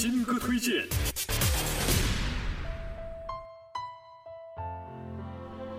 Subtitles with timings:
[0.00, 0.82] 新歌推荐。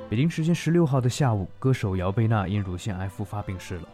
[0.08, 3.90] 北京时间十六号的下午，歌手姚贝娜因乳腺癌复发病逝了。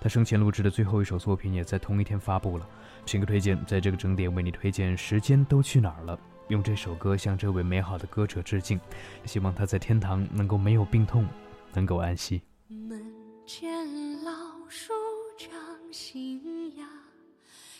[0.00, 2.68] 她生前录制的最后一首作品也在同一天发布了。
[3.06, 6.16] 新歌推荐，在这个整点为你推荐《时间都去哪儿了》，
[6.46, 8.78] 用这首歌向这位美好的歌者致敬，
[9.24, 11.26] 希望他在天堂能够没有病痛，
[11.74, 12.40] 能够安息。
[12.68, 13.04] 门
[13.44, 13.68] 前
[14.22, 14.30] 老
[14.68, 14.92] 树
[15.36, 15.50] 长
[15.90, 16.86] 新芽。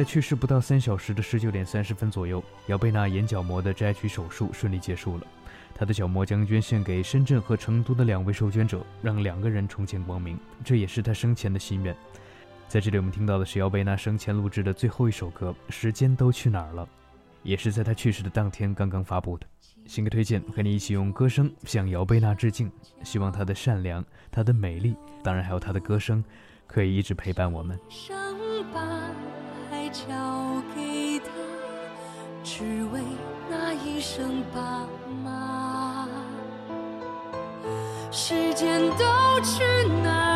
[0.00, 5.26] 在去世不到三小时的十九点三十分左右，姚贝娜眼角膜的摘取手术顺利结束了。
[5.74, 10.40] 她的角膜将捐献给深圳和成都的两位受捐者，让两个人重见光明。
[10.64, 11.94] 这也是她生前的心愿。
[12.66, 16.82] 在这里，我们听到的是姚贝娜生前录制的最后一首歌《时间都去哪儿了》，
[17.42, 19.46] 也是在她去世的当天刚刚发布的
[19.84, 20.40] 新歌推荐。
[20.56, 22.72] 和你一起用歌声向姚贝娜致敬，
[23.04, 24.02] 希望她的善良、
[24.32, 26.24] 她的美丽，当然还有她的歌声，
[26.66, 27.78] 可以一直陪伴我们。
[29.92, 31.30] 交给他，
[32.42, 33.00] 只为
[33.48, 34.86] 那一声爸
[35.24, 36.08] 妈。
[38.10, 39.64] 时间都去
[40.02, 40.29] 哪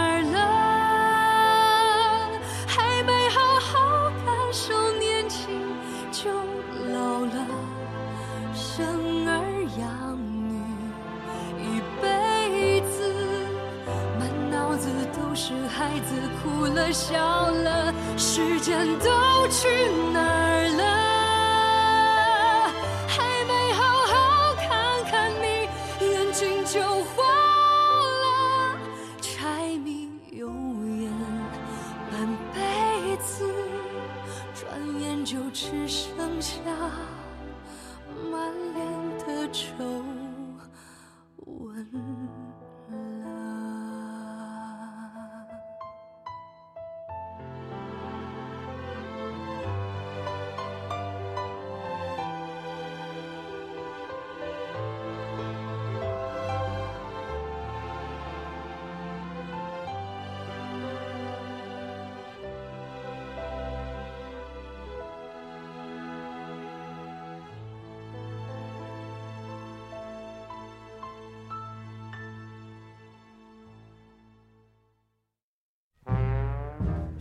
[15.35, 17.19] 是孩子哭了笑
[17.51, 19.11] 了，时间都
[19.49, 19.67] 去
[20.13, 21.24] 哪儿了？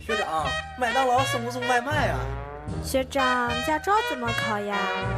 [0.06, 0.44] 学长，
[0.78, 2.20] 麦当劳送不送外卖啊？
[2.82, 4.76] 学长，驾照怎么考呀？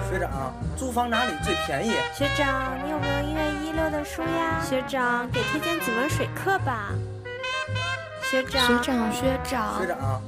[0.08, 1.90] 学长，租房哪里最便宜？
[2.14, 4.62] 学长，你有没有一月一六的书呀？
[4.64, 6.92] 学长，给推荐几门水课吧。
[8.30, 10.22] 学长，学长，学长，学长，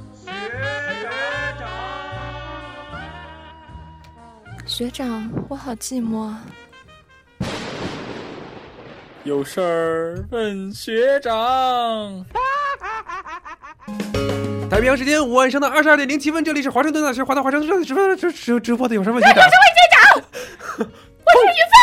[4.65, 6.35] 学长，我好寂寞。
[9.23, 12.25] 有事儿问学长。
[14.79, 19.43] 太平洋时间晚上的二十二点零七分，这里是华盛顿大学华大华生直播直直直播的有什么问学长？
[19.43, 19.99] 我是问学长，
[20.77, 21.75] 我是于飞，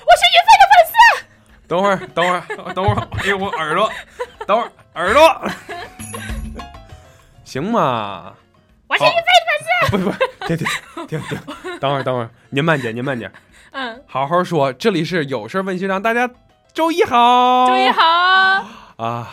[0.00, 0.92] 我是于飞的粉丝。
[1.68, 3.88] 等会儿，等会儿，等会儿，哎呦我耳朵，
[4.44, 5.50] 等会儿耳朵，
[7.44, 8.34] 行吗？
[8.88, 9.96] 我是于飞的粉丝。
[9.96, 10.66] 不不，停停
[11.06, 11.38] 停停，
[11.78, 13.30] 等会儿等会儿，您慢点您慢点，
[13.70, 16.28] 嗯，好好说，这里是有事问学长，大家
[16.72, 18.02] 周一好，周一好。
[18.96, 19.32] 啊，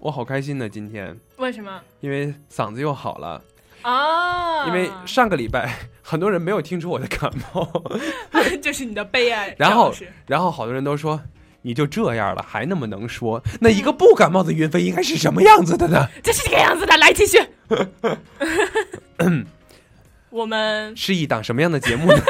[0.00, 1.16] 我好开心呢，今天。
[1.40, 1.80] 为什么？
[2.00, 3.42] 因为嗓子又好了
[3.80, 4.66] 啊！
[4.66, 7.66] 因为上个礼拜很多人没有听出我的感冒，
[8.60, 9.54] 这是你的悲哀。
[9.58, 9.90] 然后，
[10.26, 11.18] 然后好多人都说
[11.62, 16.06] 你就这样了，还那么能说，那一个不感冒的云飞应该是什么样子的呢？
[16.22, 17.38] 这是这个样子的，来继续。
[20.28, 22.22] 我们是一档什么样的节目呢？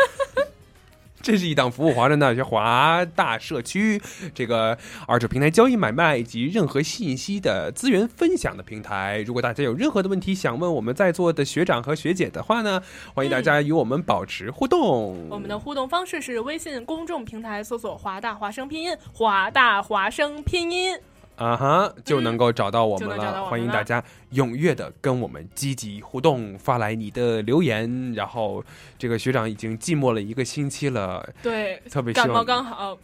[1.22, 4.00] 这是一档服务华盛顿大学华大社区
[4.34, 4.76] 这个
[5.06, 9.22] 二手平台交易买卖以及任何信息的资源分享的平台。
[9.26, 12.82] 如果大家有任何的问题想问我们在座的学长和学姐的话呢，
[13.14, 15.28] 欢迎大家与我们保持互动。
[15.28, 20.99] 我们的互动方式是微信公众平台搜索“华大华声拼音”，华大华声拼音。
[21.40, 23.16] 啊哈，就能够找到我们了。
[23.16, 24.04] 嗯、们了欢迎大家
[24.34, 28.12] 踊跃的跟我们积极互动，发来你的留言。
[28.12, 28.62] 然后，
[28.98, 32.98] 这个学长已经寂寞了一个星期了，对，特别感冒刚好，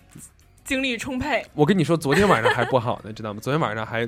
[0.64, 1.46] 精力充沛。
[1.54, 3.40] 我跟你说，昨天晚上还不好呢， 知道吗？
[3.42, 4.06] 昨天晚上还，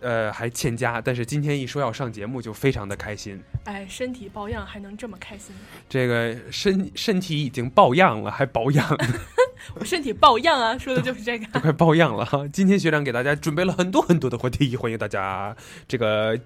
[0.00, 1.00] 呃，还欠佳。
[1.00, 3.42] 但是今天一说要上节目，就非常的开心。
[3.64, 5.54] 哎，身体抱恙还能这么开心？
[5.88, 8.86] 这个身身体已经抱恙了，还保养。
[9.76, 12.46] 我身体抱恙啊，说的就是这个，都快抱恙了哈。
[12.52, 15.56] 今天学长给大家准备了很多很多的话题，欢迎大家。
[15.88, 16.38] 这个，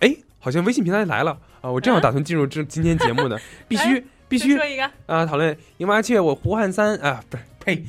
[0.00, 1.70] 哎，好像微信平台来了啊！
[1.70, 5.24] 我正要打算进入这今天节目呢， 必须必须说一个啊！
[5.24, 7.82] 讨论赢麻雀，我胡汉三啊，不是呸，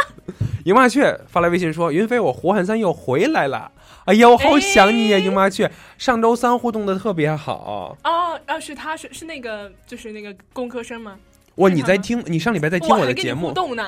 [0.64, 3.70] 赢麻雀发来微信说：“云飞，我胡汉三又回来了。”
[4.06, 5.70] 哎呀，我好想你呀，赢麻雀！
[5.98, 11.16] 上周三互动的特别好哦，啊，是他是是那个就是那个工科生吗？
[11.56, 12.22] 哇，你在听？
[12.26, 13.48] 你上礼拜在听我的节目？
[13.48, 13.84] 互动呢？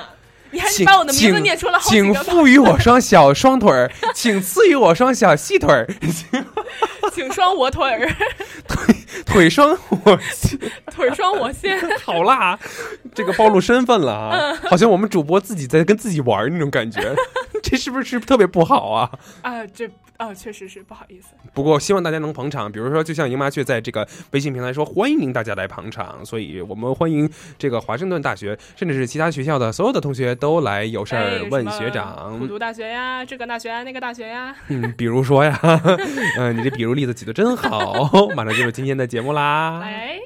[0.50, 5.86] 你还把我的名字念出了好请赋予我双小双腿儿，请赐予我双小细腿儿，
[7.12, 8.08] 请双我腿儿，
[8.66, 8.94] 腿
[9.26, 10.18] 腿双我
[10.90, 12.58] 腿双我先，好啦，
[13.14, 14.58] 这个暴露身份了啊！
[14.70, 17.14] 好像我们主播自己在跟自己玩那种感觉，
[17.62, 19.10] 这是不是特别不好啊？
[19.42, 19.88] 啊，这。
[20.18, 21.28] 啊，确实是不好意思。
[21.54, 32.36] 不过希望大家能捧场，比如说，就像赢麻雀在这个微信平台说欢迎大家来捧场，所以我们欢迎这个华盛顿大学，甚至是其他学校的所有的同学都来有事儿问学长。
[32.38, 34.54] 复读大学呀，这个大学啊，那个大学呀。
[34.66, 35.58] 嗯， 比如说呀，
[36.36, 38.08] 嗯，你这比如例子举的真好。
[38.34, 39.78] 马上进入今天的节目啦。
[39.78, 40.18] 来。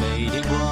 [0.00, 0.65] 每天过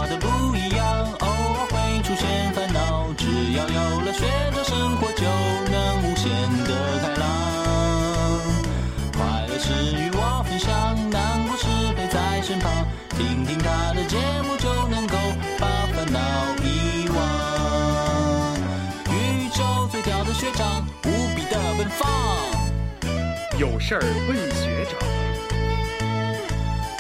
[23.65, 25.01] 有事儿问学长。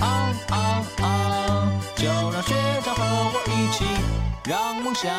[0.00, 0.56] 啊啊
[1.02, 1.70] 啊！
[1.94, 3.84] 就让学长和我一起，
[4.48, 5.12] 让梦想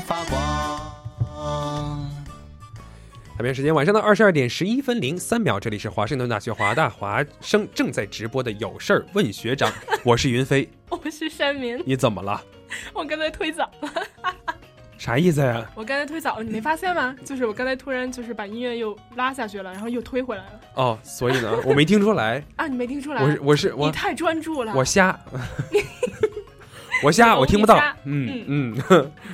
[0.00, 2.10] 发光。
[3.38, 11.80] 北京时间晚上的二十二点十一分零三秒，这里是华盛顿大学华大华生正在直播的有事儿问学长，我是云飞， 我是山民。
[11.86, 12.42] 你怎么了？
[12.92, 13.92] 我刚才推早了。
[14.98, 15.64] 啥意思呀？
[15.74, 17.14] 我刚才推早了，你没发现吗？
[17.24, 20.60] 就是我刚才突然就是把音乐又拉下去了，然后又推回来了。
[20.74, 23.22] 哦，所以呢，我没听出来 啊，你没听出来？
[23.22, 25.18] 我是我是我，你太专注了，我瞎，
[27.04, 28.76] 我瞎，我听不到，嗯嗯，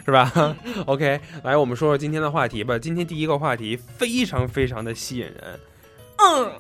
[0.05, 0.55] 是吧
[0.87, 2.79] ？OK，来，我们说说今天的话题吧。
[2.79, 5.61] 今天第一个话题非常非常的吸引人，
[6.19, 6.53] 嗯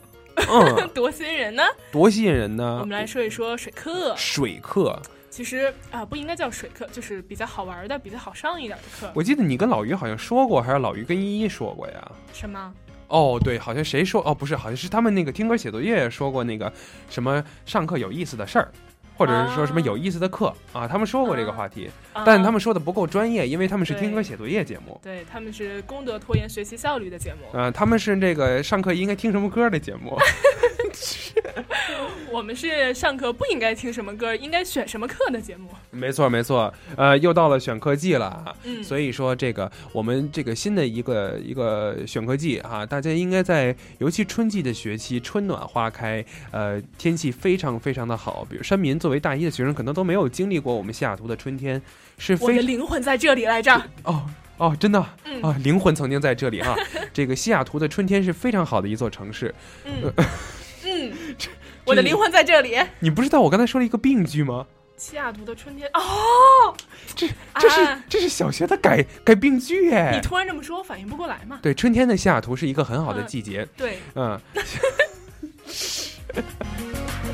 [0.48, 1.62] 嗯，多吸引人呢？
[1.92, 2.78] 多吸引人呢？
[2.80, 4.14] 我们来说一说水课。
[4.16, 4.98] 水课。
[5.34, 9.10] 其实啊，不应该叫水课，就是比较好玩的、比较好上一点的课。
[9.16, 12.12] 我记得你跟老于好像说过，还是老于跟依依说过呀？
[12.32, 12.72] 什么？
[13.08, 14.22] 哦，对，好像谁说？
[14.24, 16.72] 哦，不是，好像是他们那个听歌写作业说过那个
[17.10, 18.70] 什么上课有意思的事儿，
[19.16, 20.86] 或者是说什么有意思的课啊？
[20.86, 21.90] 他们说过这个话题，
[22.24, 25.00] 但他们说的不够专业，因为他们是听歌写作业节目。
[25.02, 27.40] 对，他们是功德拖延学习效率的节目。
[27.54, 30.16] 嗯，他们是这个上课应该听什么歌的节目。
[32.30, 35.68] 我们是上课不应该听什么歌，应该选什么课的节目。
[35.90, 36.72] 没错，没错。
[36.96, 48.46] 呃，又到了选课季了啊，嗯，所以说这个我们这个新的一个一个选课季啊，大家应该在尤其春季的学期，春暖花开，呃，天气非常非常的好。
[48.48, 51.80] 比如山民作为大一的学生，可能都没有经历过我们西雅图的春天，
[52.18, 53.82] 是我的灵魂在这里来着。
[54.02, 54.28] 哦。
[54.56, 56.76] 哦，真的、嗯、啊，灵魂曾经在这里啊！
[57.12, 59.52] 这个西雅图的春天是非常好的一座城市。
[59.84, 60.12] 嗯
[60.94, 61.12] 嗯，
[61.84, 62.78] 我的灵魂在这里。
[63.00, 64.66] 你不知道我刚才说了一个病句吗？
[64.96, 66.72] 西雅图的春天哦，
[67.16, 70.12] 这这是、啊、这是小学的改改病句哎！
[70.14, 71.58] 你突然这么说，我反应不过来嘛？
[71.60, 73.62] 对，春天的西雅图是一个很好的季节。
[73.62, 74.40] 嗯、对，嗯。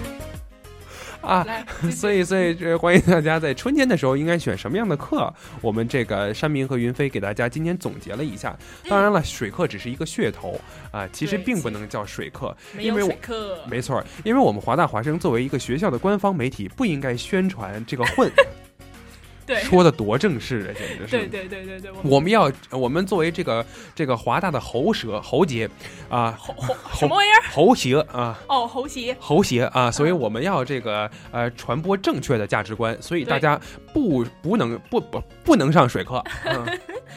[1.21, 1.47] 啊，
[1.91, 5.33] 所以所以这欢迎大家在春天的时候应该选什么样的课？
[5.61, 8.57] 我们这个山明和云飞给大家今天总结了一下。
[8.89, 10.61] 当然了，水课只是一个噱头
[10.91, 18.31] 啊，其实并不能叫水课，因为水课没错，因为我们华大华生作为一个学校的官方媒体，不应该宣传这个混。
[19.51, 21.11] 对，说的多正式啊，简直是！
[21.11, 23.67] 对对对对对，我们要我们作为这个
[23.97, 25.69] 这个华大的喉舌喉结
[26.09, 27.51] 啊，喉喉什么玩意儿？
[27.51, 28.39] 喉协啊！
[28.47, 29.91] 哦，喉协，喉协啊！
[29.91, 33.61] 所以我们要这个呃传播正确的价值观，所以大家
[33.93, 36.23] 不不能不不不能上水课。
[36.47, 36.65] 嗯、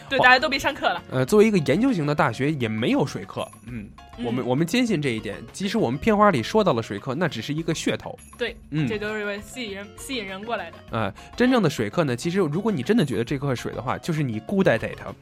[0.10, 1.04] 对，大家都别上课了。
[1.12, 3.48] 呃，作为一个研究型的大学，也没有水课。
[3.68, 3.88] 嗯，
[4.24, 5.42] 我们我们坚信这一点。
[5.52, 8.18] 即使我们片花里说到了水客，那只是一个噱头。
[8.38, 10.78] 对，嗯，这都是为吸引人吸引人过来的。
[10.98, 12.16] 啊、呃，真正的水客呢？
[12.16, 15.14] 其实，如果你真的觉得这课水的话，就是你孤呆呆它。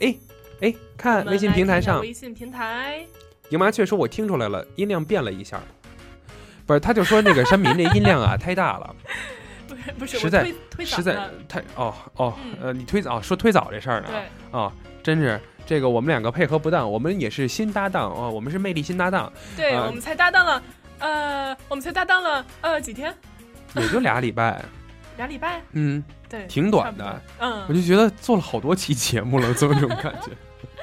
[0.00, 0.14] 哎
[0.60, 3.06] 哎，看微信平台上，微信平台，
[3.50, 5.60] 赢麻雀说：“我听出来了，音量变了一下。”
[6.66, 8.96] 不是，他就说那个山民那音量啊 太大了。
[9.98, 14.08] 不是实在推实在太哦哦呃，你推早说推早这事儿呢？
[14.10, 14.22] 对。
[14.50, 14.72] 哦，
[15.02, 19.32] 真是这个我们两个配合不当，我们也是新搭档哦，我们是魅力新搭档。
[19.56, 20.62] 对，我们才搭档了。
[21.00, 23.14] 呃，我们才搭档了呃几天，
[23.76, 24.64] 也就俩礼拜，
[25.16, 30.30] 俩礼拜，嗯，对，挺短的，嗯，我就觉得做了好多期节目了，总有这种感觉，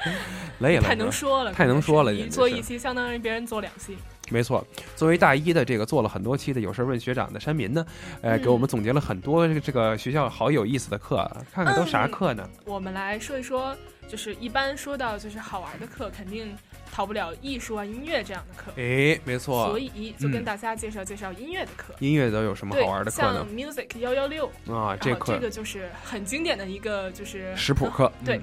[0.60, 3.96] 累了，太能说了，太能说了，你做一期相当于别人做两期，
[4.32, 4.66] 没错。
[4.96, 7.86] 作为大一的这个做了很多期的有事问学长的山民呢，
[8.22, 12.48] 呃，给我们总结了很多这个这个学校好有意思的课，看看都啥课呢？
[12.64, 13.76] 我们来说一说，
[14.08, 16.56] 就是一般说到就是好玩的课，肯定。
[16.94, 21.94] 逃不了艺术啊、音乐这样的课，哎，没错，所以就跟大家介绍介绍音乐的课。
[22.00, 23.46] 音乐都有什么好玩的课呢？
[23.46, 28.38] 像 Music 幺幺六啊，这课这个就是很经典的一个就是食谱课，对，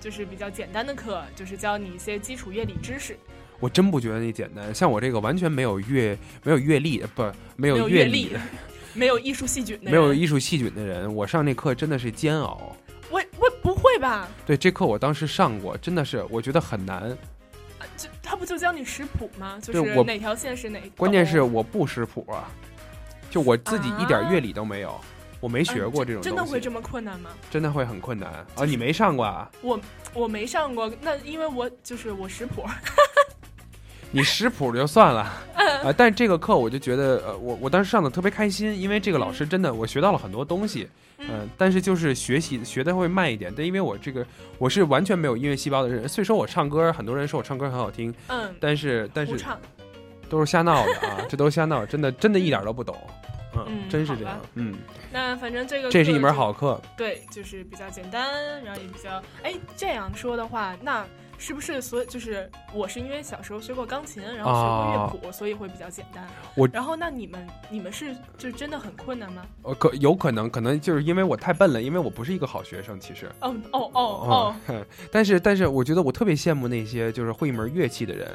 [0.00, 3.18] 就是比较简单的课，就是教你一些基础乐理知识。
[3.60, 7.24] 我真不觉得那简单，像我这个完全没有阅没有阅历，不
[7.56, 8.30] 没有阅历，
[8.94, 12.76] 没有艺术细菌的，没有艺术细菌的人，我上那课真的是煎熬。
[13.10, 14.28] 我我不会吧？
[14.46, 17.16] 对，这课我当时上过，真的是我觉得很难。
[17.96, 19.58] 就他不就教你识谱吗？
[19.62, 20.80] 就是哪条线是哪？
[20.96, 22.50] 关键是我不识谱啊，
[23.30, 25.00] 就我自己一点乐理都没有，啊、
[25.40, 26.24] 我没学过这种、啊。
[26.24, 27.30] 真的会这么困难吗？
[27.50, 28.64] 真的会很困难啊！
[28.64, 29.50] 你没上过啊？
[29.62, 29.80] 我
[30.12, 32.64] 我没上过，那因为我就是我识谱。
[34.10, 40.88] 你识谱就算了啊、呃，但是这个课我就觉得，呃，我我当时上的特别开心，因为这个老师真的我学到了很多东西，
[41.18, 44.24] 嗯、呃，但是就是学习学的会慢一点，但因为我这个
[44.58, 49.36] 我是完全没有音乐细胞的人，虽说我唱歌，很多人说我唱歌很好听，嗯，但是但是
[50.28, 52.96] 都是瞎闹的啊，这都是瞎闹，真的真的一点都不懂。
[53.54, 54.74] 嗯，嗯真是这样，嗯，
[55.10, 56.80] 那反正这个这是一门好课。
[56.96, 61.04] 对，就是比较简单，然后也比较哎，这样说的话，那
[61.38, 66.24] 是不是所以就是我是因为小时候学过钢琴，然后学过乐谱，所以会比较简单。
[66.24, 69.46] 啊我然后那你们你们是就真的很困难吗？
[69.62, 73.26] 呃，可有可能，可能就是因为我太笨了，因为我不是一个好学生，其实。
[73.40, 78.28] 哦哦哦哦， 嗯，但是但是，我觉得我特别羡慕那些就是会一门乐器的人，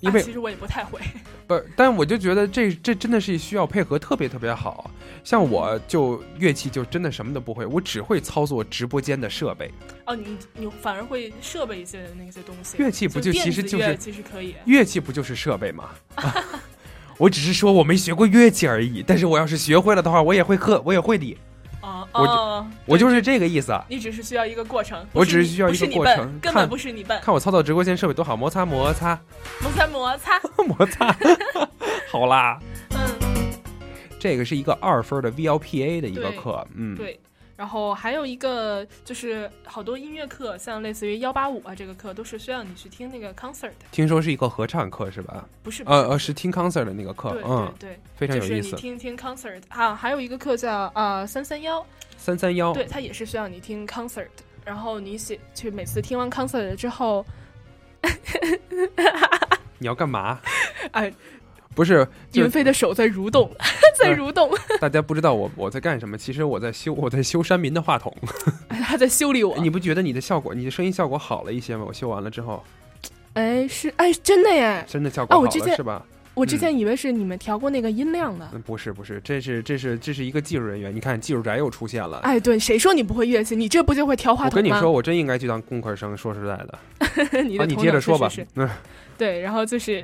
[0.00, 1.00] 因为啊、其实我也不太会。
[1.46, 4.90] 不是，但我就觉得这这真的是需要配合特别特别好。
[5.22, 9.70] 像我就乐器就真的什么都不会，我只会操作直播间的设备。
[10.06, 12.76] 哦，你你反而会设备一些那些东西。
[12.78, 14.54] 乐器不就其实就是其实可以。
[14.64, 15.90] 乐器不就是设备吗？
[17.18, 21.36] 我只是说我没学过乐器而已，但是我要是学会了的话，我也会刻，我也会理。
[21.80, 23.78] 哦我我就是这个意思。
[23.88, 27.20] 你只是需要一个过程，我只是需要一个过程，根本不是你笨。
[27.22, 29.18] 看我操作直播间设备多好，摩擦摩擦
[29.62, 31.16] 摩擦摩擦摩擦，
[32.10, 32.58] 好啦。
[32.90, 33.50] 嗯，
[34.18, 37.18] 这个是一个二分的 VLPA 的一个课，嗯，对。
[37.60, 43.72] 然后还有一个就是好多音乐课，像类似于幺八五啊这个课，都是需要你去听那个 concert。
[43.92, 45.46] 听说是一个合唱课是吧？
[45.62, 48.48] 不是，呃呃，是听 concert 的那个课，对嗯，对，非常有意思。
[48.48, 51.84] 就是你听听 concert 啊，还有一个课叫啊三三幺，
[52.16, 54.28] 三三幺，对，它也是需要你听 concert，
[54.64, 57.22] 然后你写去每次听完 concert 之后，
[59.76, 60.40] 你要干嘛？
[60.92, 61.12] 哎。
[61.74, 63.50] 不是，云飞的手在蠕动，
[63.98, 64.50] 在蠕动。
[64.80, 68.14] 大家不知道我我在干什么，其实我在修我在修山民的话筒，
[68.68, 69.56] 他在修理我。
[69.58, 71.84] 你不觉得你的效果，你的声音效果好了一些吗？
[71.86, 72.62] 我修完了之后，
[73.34, 76.04] 哎，是哎，真的耶，真的效果好了、是吧？
[76.34, 82.18] 我之前以为是你们调过那个音量的，嗯，不是不是，这是这是这是一个技术人员，你看技术宅又出现了。
[82.18, 83.54] 哎，对，谁说你不会乐器？
[83.54, 84.50] 你这不就会调话筒吗？
[84.52, 86.16] 我跟你说，我真应该去当工科生。
[86.16, 86.78] 说实在的，
[87.42, 88.30] 你的、啊、你接着说吧。
[88.54, 88.68] 嗯，
[89.18, 90.02] 对，然后就是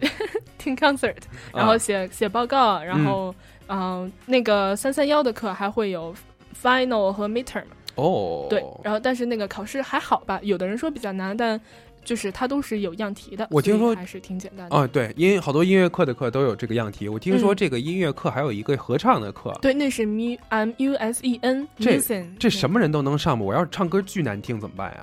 [0.67, 1.15] 听 concert，
[1.55, 3.33] 然后写、啊、写报告，然后
[3.69, 6.13] 嗯、呃，那个三三幺的课还会有
[6.61, 7.65] final 和 midterm。
[7.95, 10.41] 哦，对，然后但是那个考试还好吧？
[10.43, 11.61] 有的人说比较难，但。
[12.07, 14.87] 就是它都是有样题的，我听说还是挺简单的啊。
[14.87, 17.09] 对，音好多音乐课的课都有这个样题。
[17.09, 21.67] 我听说这个音乐课还有一个合唱的课，嗯、对，那是 M M U S E N。
[21.77, 21.99] 这
[22.39, 23.45] 这什么人都能上吗？
[23.45, 25.03] 我要是唱歌巨难听怎么办呀？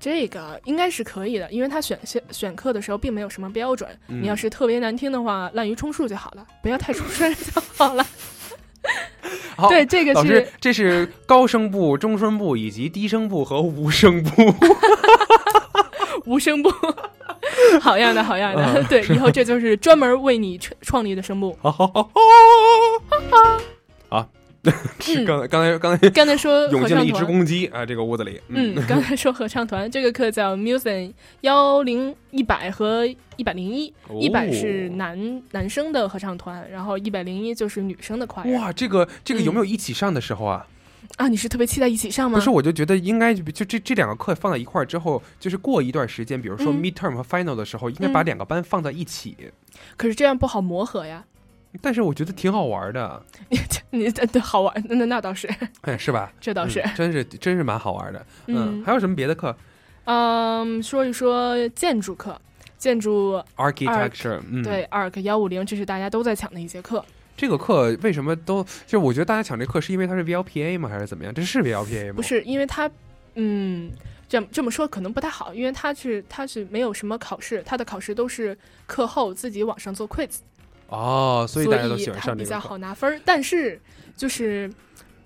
[0.00, 3.88] 这个应该是可以的，因为他选选选课的时候并没有什么标准。
[4.08, 8.06] 嗯、你要是特别难听的话，滥竽充数就好了，不要太出声就好了。
[9.56, 14.54] 好对，这个老师，这是高声部、中声部以及低声部和无声部。
[16.24, 16.70] 无声部，
[17.80, 18.62] 好样的，好样的！
[18.80, 21.56] 嗯、对，以后这就是专门为你创立的声部。
[21.60, 22.10] 好好好好
[23.36, 23.60] 啊！
[25.00, 27.84] 是刚才刚才刚才刚才说涌进了一只公鸡啊！
[27.84, 38.44] 这个屋子里，嗯，刚才说合唱团这个课叫 Music 幺零一百和一百零一，一百是男男生的合唱团，然后一百零一就是女生的快。
[38.52, 40.66] 哇，这个这个有没有一起上的时候啊？
[41.16, 42.38] 啊，你是特别期待一起上吗？
[42.38, 49.36] 不是，我就觉得应该就这这两个课放在一块儿之后，就是过一段时间，比如说嗯 midterm 和 final 的时候，应该把两个班放在一起。
[49.96, 51.24] 可是这样不好磨合呀。
[51.80, 53.22] 但是我觉得挺好玩的。
[53.90, 55.48] 你你对好玩，那那倒是。
[55.82, 56.32] 哎，是吧？
[56.40, 58.26] 这倒是，嗯、真是真是蛮好玩的。
[58.46, 59.56] 嗯，还有什么别的课？
[60.04, 62.40] 嗯，说一说建筑课，
[62.78, 67.04] 建筑 architecture，嗯，对，arc 幺五零，这是大家都在抢的一节课。
[67.36, 70.88] 这个课为什么都就我觉得大家抢这课是因为它是 VLPA 吗？
[70.88, 71.32] 还是怎么样？
[71.32, 72.14] 这是 VLPA 吗？
[72.16, 72.90] 不是，因为它
[73.34, 73.90] 嗯，
[74.28, 80.38] 这这么说可能不太好，因为它是它是没有什么考试，它的考试都是课后自己网上做 quiz。
[80.88, 83.20] 哦，所以大家都喜欢上这个比较好拿分儿。
[83.24, 83.80] 但是
[84.16, 84.70] 就是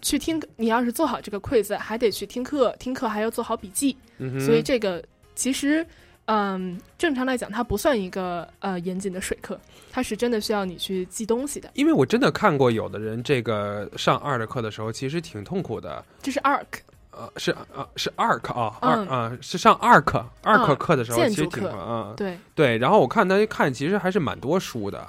[0.01, 3.97] 去听，你要是做好这个 quiz，还得去听课，听课还要做好笔记。
[4.19, 5.03] 嗯、所以这个
[5.35, 5.87] 其实。
[6.27, 11.69] 嗯，正常来讲，它不算一个呃严谨的水课，它是真的需要你去记东西的。
[11.75, 16.03] 因为我真的看过有的人这个上二的课的时候，其实挺痛苦的。
[16.23, 16.65] 这是 arc，
[17.11, 22.79] 呃，是呃是 arc 啊，嗯、二啊是上 arc arc 课的时候，建其实挺啊，对对。
[22.79, 25.05] 然后我看他看，其实还是蛮多书的。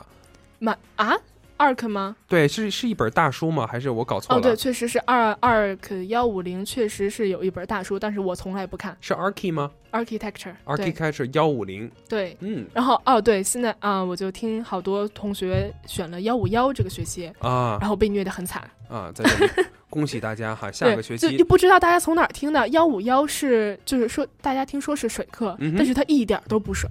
[0.64, 1.14] 蛮啊
[1.58, 2.16] ，ARK 吗？
[2.26, 3.68] 对，是是一本大书吗？
[3.68, 4.40] 还是我搞错了？
[4.40, 8.96] 哦，对，确实是二 ARK 幺五零，确实是有一本大书，但是我从来不看。
[9.02, 19.52] 是 archi 吗？architecture architecture 幺五零，对，嗯，然后哦，对，现在啊、呃，我就听好多同学选了幺五幺这个学期啊，然后被虐的很惨啊，在这里
[19.90, 26.90] 恭喜大家哈，下个学期就不知道大家从哪儿听的幺五幺是就是说大家听说是水课，嗯、但是它一点都不水。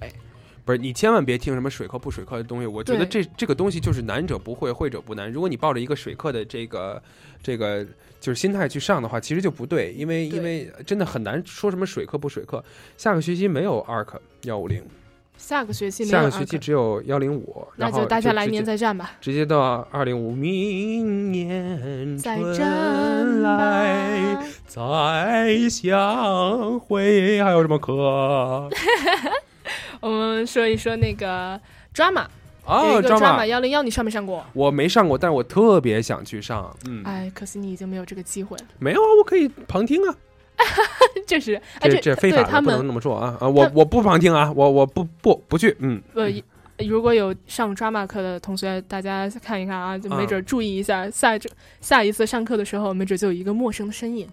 [0.65, 5.31] 不是你千万别听什么水课不水课的东西，我觉得这这个东西就是难者不会，会者不难。
[5.31, 7.01] 如果你抱着一个水课的这个
[7.41, 7.85] 这个
[8.21, 12.63] 就是心态去上的话，其实就不对，因为因为真的很难说什么水课不水课。
[12.95, 14.07] 下个学期没有 ARC
[14.43, 14.81] 幺五零，
[15.35, 19.11] 下个学期下个学期只有幺零五，那就大家来年再战吧。
[19.19, 28.69] 直接到二零五，明年再春战来再相会，还有什么课？
[30.03, 31.57] 我们说一说那个
[31.95, 32.25] drama，
[32.65, 34.45] 哦 drama 幺零幺，你上没上过？
[34.51, 36.75] 我没上过，但是我特别想去上。
[36.89, 38.65] 嗯，哎，可惜你已经没有这个机会了。
[38.79, 40.13] 没有啊，我可以旁听啊。
[41.25, 43.47] 这是，哎，这这这非法不能们那么说啊啊！
[43.47, 45.73] 我我不旁听啊，我我不不不去。
[45.79, 46.29] 嗯，呃，
[46.85, 51.39] 如果有上 drama 课的同学，大家看一看啊，就没准注意一下，下一
[51.79, 54.27] 下一次上课的时候，没准就有一个陌生的身影。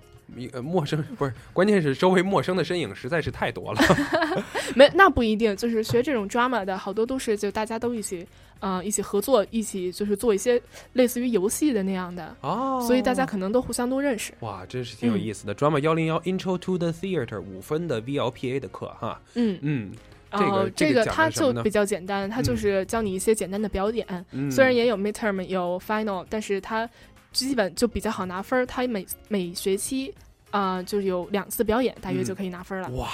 [0.62, 3.80] 陌生不是，关键是周围陌生的身影实在是太多了。
[4.76, 8.26] 没，那不一定，就是学这种 drama 的好多都是就大家都一起，
[8.60, 10.60] 呃，一起合作，一起就是做一些
[10.92, 12.34] 类似于游戏的那样的。
[12.42, 14.32] 哦所以大家可能都互相都认识。
[14.40, 15.54] 哇，真是挺有意思的。
[15.54, 19.20] Drama 幺零幺 Intro to the Theater 五分的 VLPA 的课哈。
[19.34, 19.90] 嗯嗯，
[20.30, 26.88] 这然后个这个它就比较较简单，它就是教你一些简单的表演，嗯虽然也有 midterm 有 final，但是它
[27.32, 28.66] 基本就比较好拿分儿。
[28.66, 30.12] 他每每学期
[30.50, 32.88] 啊、呃就有两次表演，大约就可以拿分儿了。
[32.90, 33.08] 哇，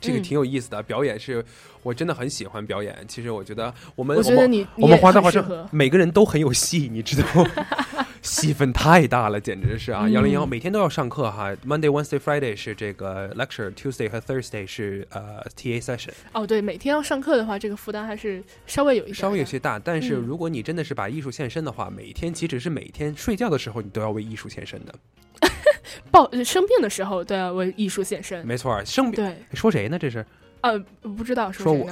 [0.00, 0.82] 这个嗯挺有意思的。
[0.82, 1.44] 表演是
[1.82, 2.96] 我真的很喜欢表演。
[3.08, 7.50] 其实我觉得我们我觉得你你我们也华大华生每个人都很有戏，你知道吗？
[8.26, 10.02] 戏份太大了，简直是啊！
[10.06, 16.10] 嗯幺零幺每天都要上课哈，Monday、Wednesday、Friday 是这个 lecture，Tuesday 和 Thursday 是呃 TA session。
[16.32, 19.14] 哦，对，每天要上课的话，这个负担还是稍微有一点。
[19.14, 24.94] 稍微有些大，但是嗯如果你真的是把艺术献身的话，每天即使是每天睡觉的时候，你都要为艺术献身的。
[26.10, 28.44] 报呃生病的时候都要为艺术献身。
[28.46, 29.98] 没错，生病对，说谁呢？
[29.98, 30.24] 这是
[30.66, 30.78] 呃，
[31.16, 31.86] 不知道说我？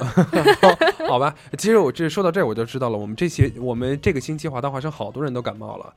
[1.07, 1.33] 好吧？
[1.57, 5.93] 其实我这说到这儿我就知道了，我们这些我们这个星期华大华生好多人都感冒了，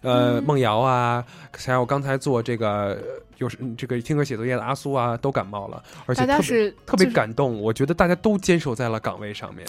[0.00, 1.24] 呃，嗯梦瑶啊，
[1.56, 2.98] 还有刚才做这个
[3.36, 9.66] 就是这个听歌写作业的阿苏啊，都感冒了，而且大家特别是特别就是感动，我觉得大家都坚守在了岗位上面，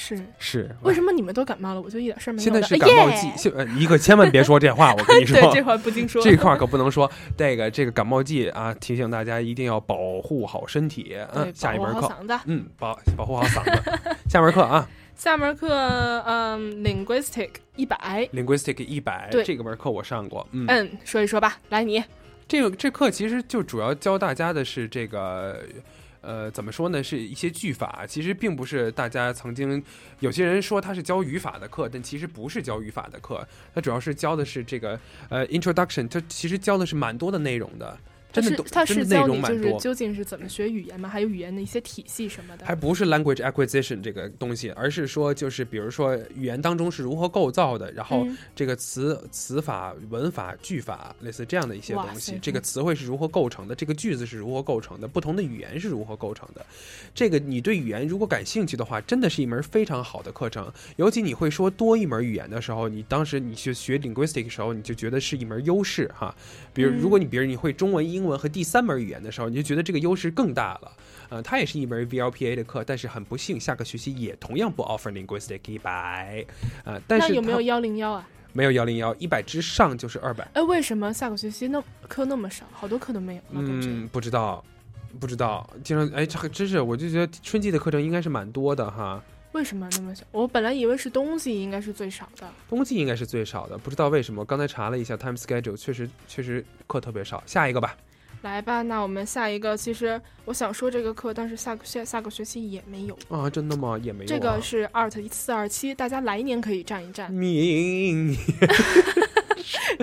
[0.00, 0.70] 是是。
[0.82, 2.44] 为什么你们都感冒了，我就一点事儿没有？
[2.44, 7.10] 现在是哎感冒季耶，现呃你可千万别说这话，我跟你说， 对这话不经说这块可不能说。
[7.36, 11.16] 这个这个感冒季啊，提醒大家一定要保护好身体。
[11.34, 13.92] 嗯，下一门课好嗓子，嗯，保保护好嗓子。
[14.30, 22.00] 下门课啊下门课，嗯，linguistic 一百，，linguistic 一百对这个门课我上过，嗯，嗯，说一说吧，来你，
[22.46, 25.60] 这个这课其实就主要教大家的是这个。
[26.20, 27.02] 呃，怎么说呢？
[27.02, 29.82] 是一些句法，其实并不是大家曾经
[30.20, 37.96] 有些人说他是教语法的课，但其实不是教语法的课，它主要是教的是这个呃 introduction，它其实教的是蛮多的内容的，
[38.32, 39.80] 真的都它是内教你就是容蛮多。
[39.80, 42.66] 究竟是怎么学语言吗，还有语言的一些体系什么的。
[42.66, 52.38] 还不是 language acquisition 这个东西，而是说就是比如说语言当中是如何构造的，然后嗯这个词词法、文法、句法，类似这样的一些东西。
[52.40, 56.64] 这个词汇是如何构成的，这个句子是如何构成的，不同的语言是如何构成的。
[57.14, 60.70] 这个你对语言如果感兴趣的话，真的是一门非常好的课程。
[60.96, 66.34] 尤其你会说多一门语言的时候，你当时你去学 linguistic 的时候，你就觉得是一门优势哈。
[66.74, 70.92] 比如，嗯如果你比如你会中文、英文和第三门语言的时候，你就觉得这个优势更大了。
[71.30, 76.44] 呃，它也是一门 VLPA 的课，但是很不幸，下个学期也同样不 offer linguistic 一百。
[76.84, 78.28] 呃，但是那有没有幺零幺啊？
[78.54, 80.48] 没有幺零幺，一百之上就是二百。
[80.54, 83.42] 哎，为什么下个学期那课那么少，好多课都没有？
[83.50, 84.64] 嗯，不知道，
[85.20, 85.68] 不知道。
[85.84, 89.22] 经常哎，这还真是，我就觉得春季的课程应该是蛮多的哈。
[89.52, 90.24] 为什么那么少？
[90.30, 92.48] 我本来以为是冬季应该是最少的。
[92.68, 94.44] 冬季应该是最少的，不知道为什么。
[94.44, 97.42] 刚才查了一下 time schedule，确实确实课特别少。
[97.46, 97.96] 下一个吧，
[98.42, 103.18] 来吧，那我们下一个，其实我想说这个课，但是下个下下个学期也没有。
[103.28, 103.98] 啊，真的吗？
[103.98, 104.28] 也没有、啊。
[104.28, 107.32] 这个是 Art 四二七，大家来年可以站一站。
[107.32, 108.36] 明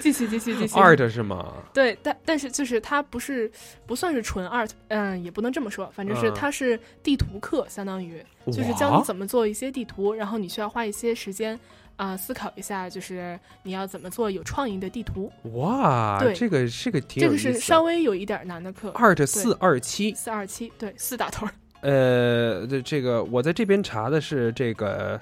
[0.01, 0.75] 继续继续继续。
[0.75, 1.53] art 是吗？
[1.73, 3.49] 对，但但是就是它不是
[3.85, 11.57] 不算是纯 art，嗯，也不能这么说，反正是嗯它是地图课，相当于就是教你怎么做一些地图，然后你需要花一些时间
[11.95, 15.31] 啊、思考一下，就是你要怎么做有创意的地图。
[15.53, 17.37] 哇，对这个这个挺这个。
[17.37, 18.91] 是稍微有一点难的课。
[18.91, 21.47] art 四二七四二七，对，四打头。
[21.81, 25.19] 呃，这这个我在这边查的是这个，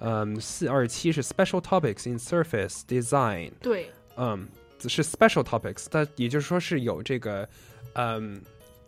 [0.00, 4.48] 嗯，四二七是 special topics in surface design，对，嗯，
[4.88, 7.48] 是 special topics，但也就是说是有这个，
[7.94, 8.40] 嗯，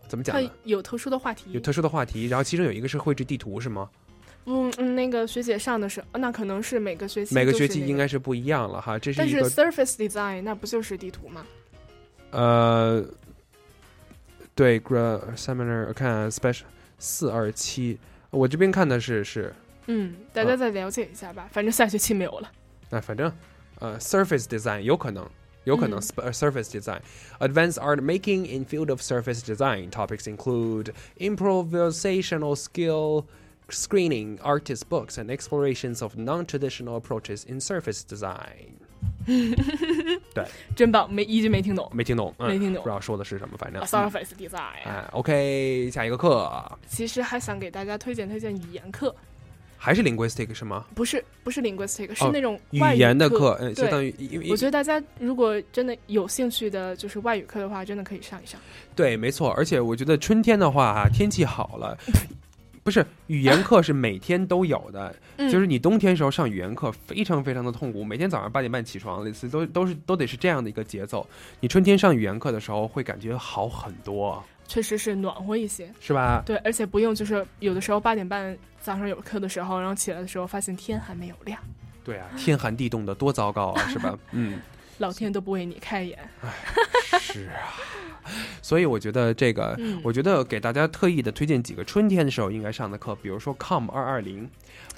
[0.07, 0.35] 怎么讲？
[0.65, 1.51] 有特殊的话题。
[1.53, 3.89] 有特殊的话题，然后其中有一个是绘制地图，是吗？
[4.45, 11.45] 嗯嗯，那个学姐上的是，那可能是每个学期每个学期应该是不一样了哈，这是但是一个 surface design 那不就是地图吗？
[12.31, 13.05] 呃，
[14.53, 16.63] 对，gra seminar 看 special
[16.99, 17.97] 四二七，
[18.31, 19.53] 我这边看的是是，
[19.87, 22.51] 嗯，大家再了解一下吧，反正下学期没有了。
[22.89, 23.31] 那反正
[23.79, 25.27] 呃 surface design 有可能。
[25.65, 26.99] 有可能 uh, surface design.
[27.39, 33.23] Advanced art making in field of surface design topics include improvisational skill,
[33.69, 38.73] screening artist books and explorations of non-traditional approaches in surface design。
[40.33, 40.45] 对，
[40.75, 41.89] 真棒，没一句没听懂。
[41.93, 43.81] 没听懂，嗯没听懂不知道说的是什么，反正。
[43.83, 44.83] Surface design。
[44.85, 46.49] 哎，OK，下一个课
[46.87, 49.13] 其实还想给大家推荐推荐语言课，
[49.77, 50.85] 还是 linguistic 是吗？
[50.95, 54.13] 不是不是 linguistic，是哦那种语言的课，嗯，对相当于
[54.49, 58.59] 我觉得大家如果真的有兴趣的，就是外语课的话，真的可以上一上。
[58.95, 61.97] 对，没错，而且我觉得春天的话，天气好了。
[62.83, 71.25] 不是语言课是每天都有的， 嗯就是你冬天时候上语言课非常非常的痛苦，每天早上八点半起床，类似都都是都得是这样的一个节奏。
[71.59, 76.43] 你春天上语言课的时候会感觉好很多，确实是暖和一些，是吧？
[76.45, 81.57] 对，而且不用就是有的时候八点半早上有课的时候，然后起来的时候发现天还没有亮，
[82.03, 84.17] 对啊，天寒地冻的多糟糕啊，是吧？
[84.31, 84.59] 嗯，
[84.99, 86.17] 老天都不为你开眼。
[87.19, 87.73] 是啊。
[88.61, 94.49] 所以我觉得这个，嗯我觉得给大家特意的推荐几个春天的时候应该上的课，比如说 Com 二二零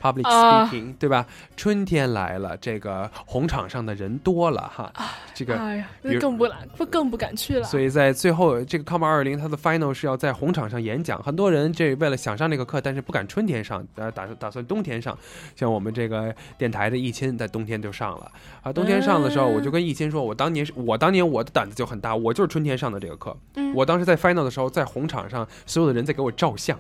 [0.06, 1.26] ，Public 啊 Speaking，、对吧？
[1.58, 4.92] 春天来了，这个红场上的人多了哈，
[5.34, 7.64] 这个哎呀，那更不敢，不更不敢去了。
[7.64, 11.22] 所以在最后这个 Com 二二零，它的 final 是要在红场上演讲。
[11.24, 15.18] 很多人这为了想上这个课，但是不敢春天上，呃，打算打算冬天上。
[15.56, 18.72] 像我们这个电台的易钦，在冬天就上了啊。
[18.72, 23.36] 冬天上的时候，我就跟易钦说，我当年是我当年我的胆子就很大，我就是春天上的这个课。
[23.56, 26.80] 嗯我当时在 final 的时候，在红场上，所有的人在给我照相，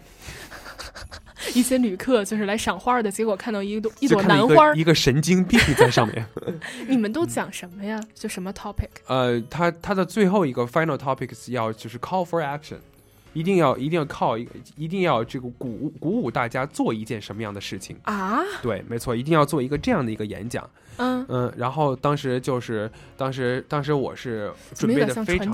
[1.53, 6.25] 一些旅客就是来赏花的，结果看到一朵 一朵兰花儿一个一，个神经病在上面。
[6.87, 8.01] 你们都讲什么呀？
[8.13, 8.89] 就什么 topic？
[9.07, 12.77] 呃，他他的最后一个 final topics 要就是 call for action，
[13.33, 17.97] 一定要一定要靠一一定要这个鼓舞鼓舞大家做一件什么样的事情。
[18.03, 18.41] 啊？
[18.61, 20.69] 对，没错，一定要做一个这样的一个演讲。
[20.97, 25.53] 嗯嗯，然后当时就是当时当时我是准备的非常？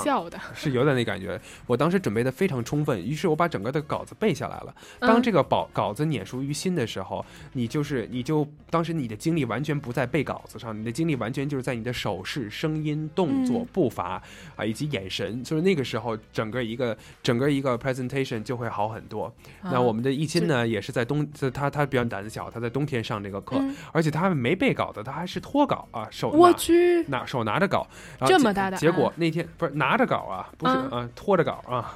[0.53, 1.39] 是有点那感觉。
[1.67, 4.75] 我当时准备的非常充分，于是我把整个的稿子背下来了。
[4.99, 14.21] 当嗯这个稿稿子碾熟于心的时候，你就是你就当时你的精力完全不在背稿子上，你的精力完全就是在你的手势、声音、动作嗯、步伐
[14.55, 19.25] 啊以及眼神，就是那个时候整个一个整个一个 presentation 就会好很多。
[19.61, 27.87] 啊那我们的易钦呢，也是在冬，他他比较胆子小，他在冬天上这个课，嗯而且他没背稿子，他还是脱稿啊，手我去，拿手拿着稿，
[28.25, 31.95] 这么大的啊结果那天不是拿着稿啊，不是嗯啊，拖着稿啊，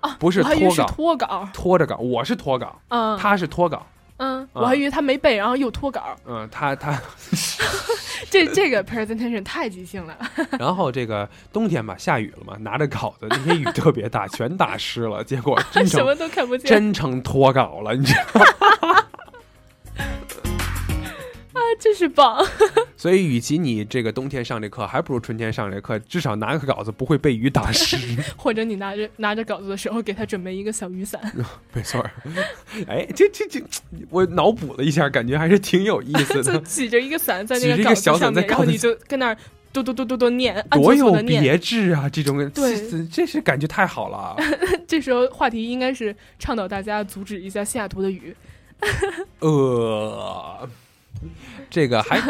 [0.00, 1.48] 啊，不是我还以为是脱稿，脱稿。
[1.52, 3.84] 拖着稿，我是脱稿，嗯他是脱稿，
[4.18, 6.16] 嗯，我还以为他没背，然后又脱稿。
[6.24, 7.00] 嗯，他他，
[8.30, 10.16] 这这个 presentation 太即兴了。
[10.58, 18.40] 然后这个冬天吧，下雨了嘛，拿着稿子，那天雨特别大，全打湿了，结果真成 什么都看不见真成脱稿了，你知道
[21.78, 22.44] 真是棒！
[22.96, 27.96] 所以，与其你这个冬天上这课，还不如春天上这课，至少拿个稿子不会被雨打湿。
[28.36, 31.20] 或者你拿着拿着稿子的时候，给他准备一个小雨伞。
[31.72, 32.10] 没错儿，
[32.88, 33.62] 哎，这这这，
[34.10, 39.36] 我脑补了一下，感觉还是挺有意思的就的，举着一个伞在那个小伞上面，然后在稿子你就跟那儿
[39.72, 41.12] 嘟嘟嘟嘟嘟念，多有。
[41.22, 42.08] 别致啊！
[42.08, 44.36] 这种对这这是感觉太好了。
[44.86, 48.34] 这时候话题应该是倡导大家阻止一下西雅图的雨。
[49.40, 50.68] 呃，
[51.70, 52.20] 这个还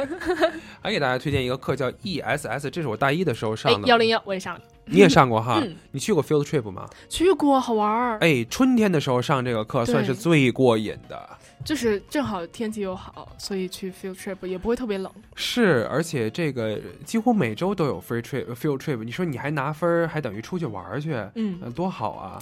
[0.81, 3.89] 还给大家推荐一个课叫 ESS，这是我大一的时候哎上，的。
[3.89, 5.61] 幺零幺我也上了，你也上过哈？
[5.65, 6.89] 嗯你去过 field trip 吗？
[7.09, 8.19] 去过，好玩儿。
[8.21, 11.29] 哎，春天的时候上这个课算是最过瘾的。
[11.65, 15.13] 就是正好天气又好，所以去 field trip 也不会特别冷。
[15.35, 22.41] 是，而且这个几乎每周都有 free trip、field trip，你说你还拿分儿，还等于出去玩儿去，嗯呃多好啊！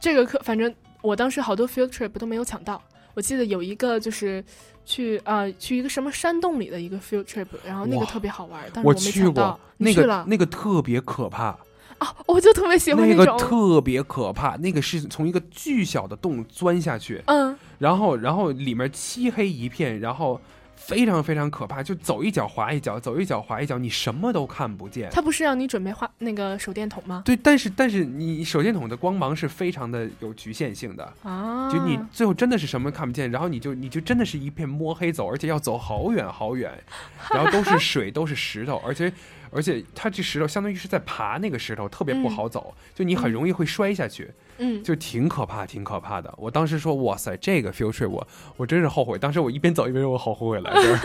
[0.00, 2.82] 这个课，反正我当时好多 field trip 都没有抢到。
[3.12, 4.42] 我记得有一个就是
[4.84, 11.56] 去啊、去一个什么山洞里的一个 field trip，然后那个特别好玩，但是我没去过。，你那个那个特别可怕，
[11.98, 12.14] 啊？
[12.26, 13.38] 我就特别喜欢那个种。
[13.38, 20.40] 特别可怕，那个是从一个巨小的洞钻下去，嗯，然后然后里面漆黑一片，然后
[20.86, 25.08] 非常非常可怕，就走一脚滑一脚，走一脚滑一脚，你什么都看不见。
[25.10, 27.22] 它不是让你准备画那个手电筒吗？
[27.24, 36.70] 对，但是但是你手电筒的光芒是非常的有局限性的，啊，就你最后真的是什么看不见，然后你就你就真的是一片摸黑走，而且要走好远好远，
[37.32, 39.10] 然后都是水，都是石头，而且
[39.50, 44.34] 而且它这石头相当于是在爬那个石头，特别不好走，就你很容易会摔下去，嗯，
[44.82, 46.32] 就挺可怕，挺可怕的。
[46.36, 50.98] 我当时说，哇塞，这个 field trip 我我真是后悔，当时我一边走一边说，我好后悔来着。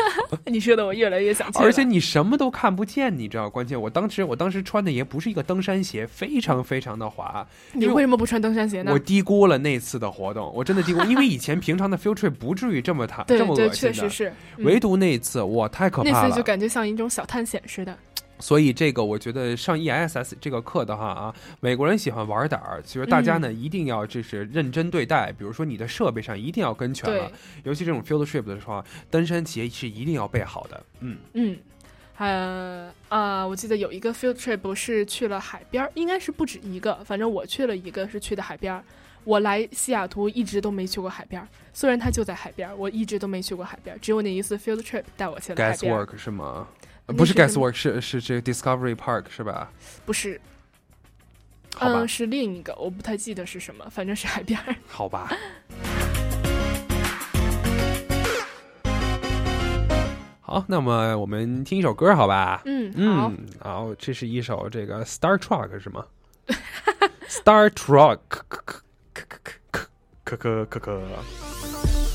[0.45, 1.65] 你说的我越来越想去了。
[1.65, 3.49] 而且你什么都看不见，你知道？
[3.49, 7.47] 关键我当时我当时穿的也不是一个登山鞋，非常非常的滑。
[7.73, 8.91] 你为什么不穿登山鞋呢？
[8.91, 13.93] 我低估了那次的活动，我真的低估，因为以前平常的 field trip 不至于这么惨，这么恶心的。
[13.93, 14.29] 确实是。
[14.57, 16.43] 嗯唯独那一次，哇，太可怕了那次就。
[16.43, 17.95] 感觉像一种小探险似的。
[18.39, 27.32] 所以这个我觉得上 ESS 这个课的话啊，美国人喜欢玩点儿，其实大家呢、一定要就是认真对待，比如说你的设备上一定要跟全了，
[27.63, 30.84] 尤其这种 field trip 的时候啊，登山鞋是一定要备好的。
[31.02, 31.58] 嗯，嗯，
[32.17, 38.84] 呃啊，我记得有一个 field trip 是去了海边儿，应该是不止一个，反正我去了一个是去的海边儿。
[39.25, 46.06] 我来西雅图一直都没去过海边儿，虽然它就在海边儿，我一直都没去过海边儿，只有那一次 field trip 带我去了海边儿。
[46.06, 46.67] Work 是吗？
[47.10, 49.72] 呃不是 Guesswork，是是这个 Discovery Park 是吧？
[50.06, 50.39] 不是，
[51.80, 54.60] 嗯，是另一个，我不太记得是什么，反正是海边。
[54.88, 55.36] 好吧。
[60.41, 62.62] 好，那么我们听一首歌，好吧？
[62.65, 66.06] 嗯好嗯，好，这是一首这个 Star Trek 是吗
[67.28, 68.43] ？Star Trek，可
[70.38, 71.02] 可可可。
[71.02, 72.09] Ice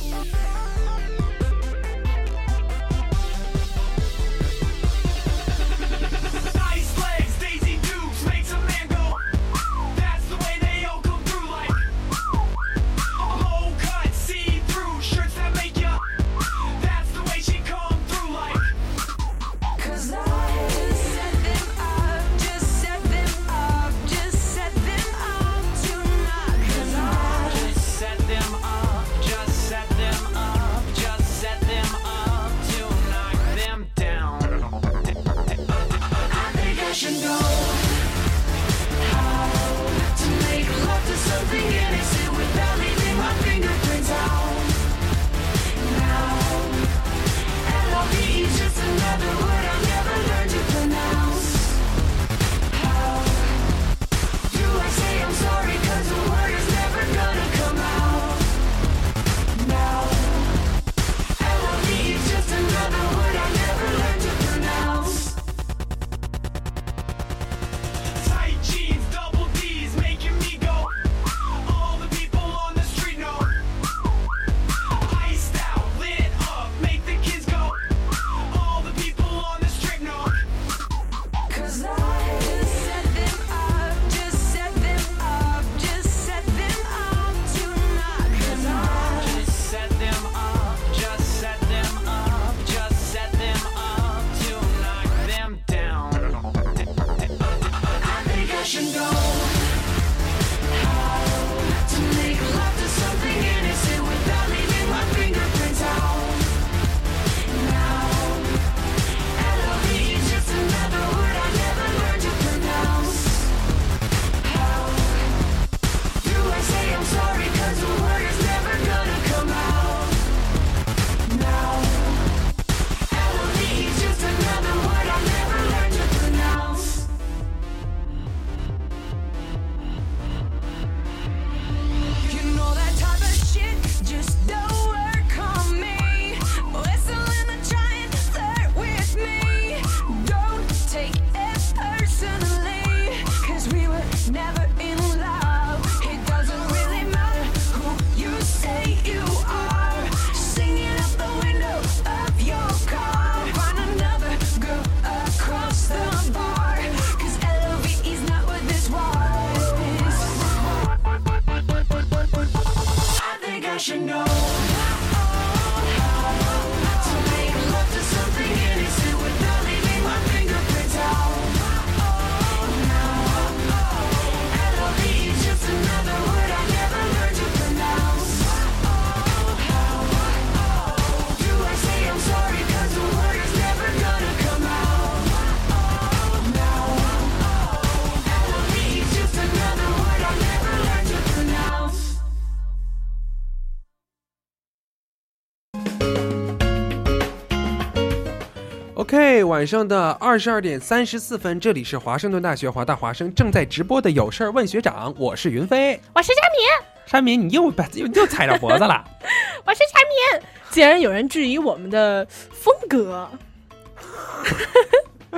[199.44, 206.00] 晚上的二十二点三十四分，这里是华盛顿大学华大华生正在直播的有事儿问学长，我是云飞。
[206.14, 209.04] 我是佳敏，山民，你又把又又踩着脖子了。
[209.64, 210.42] 我是佳敏。
[210.70, 213.30] 竟然有人质疑我们的风格，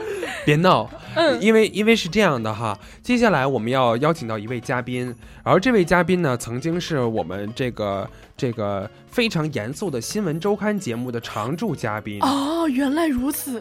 [0.45, 12.21] 别闹，嗯因为因为是这样的哈，接下来我们要邀请到一位嘉宾，然后这位嘉宾呢，曾经是我们这个这个非常严肃的新闻周刊节目的常驻嘉宾。
[12.23, 13.61] 哦，原来如此。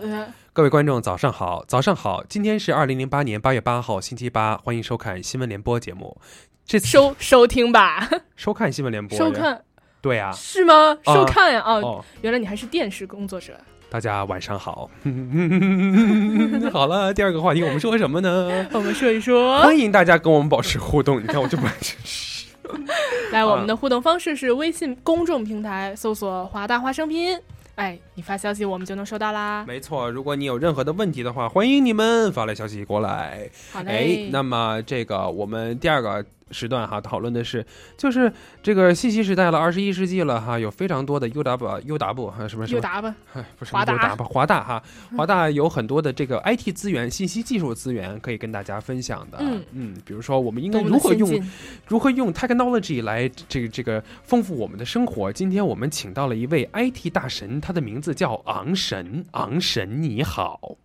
[0.54, 6.18] 各位观众，早上好，早上好，今天是二零零八年八月八号，星期八，欢迎收看新闻联播节目。
[6.66, 9.62] 这次收收听吧，收看新闻联播，收看
[10.02, 10.98] 对啊，是吗？
[11.04, 13.60] 啊收看呀、哦，哦原来你还是电视工作者。
[13.96, 14.90] 大家晚上好。
[16.74, 18.68] 好了，第二个话题我们说什么呢？
[18.74, 21.24] 我们说一说，欢迎大家跟我们保持互动。
[21.24, 21.66] 你看，我就不
[23.32, 27.40] 来，我们的互动方式是微信公众平台搜索“华大华生拼音”，
[27.76, 29.64] 哎，你发消息我们就能收到啦。
[29.66, 33.50] 没错，如果你有任何的问题的话，欢迎你们发来消息过来。
[33.72, 37.66] 好嘞哎，那么这个我们第二个时段哈，讨论的是
[37.98, 38.32] 就是
[38.62, 44.84] 这个信息时代了，二十一世纪了哈，有非常多的 UW UW 哈什么什么 UW 哎不是华大 UW 华大哈，
[45.18, 49.40] 华大有很多的这个 IT 资源、信息技术资源可以跟大家分享的。
[49.72, 51.44] 嗯比如说我们应该如何用
[51.88, 55.32] 如何用 technology 来这个这个丰富我们的生活。
[55.32, 59.26] 今天我们请到了一位 IT 大神，他的名字叫昂神。
[59.32, 60.78] 昂神你好，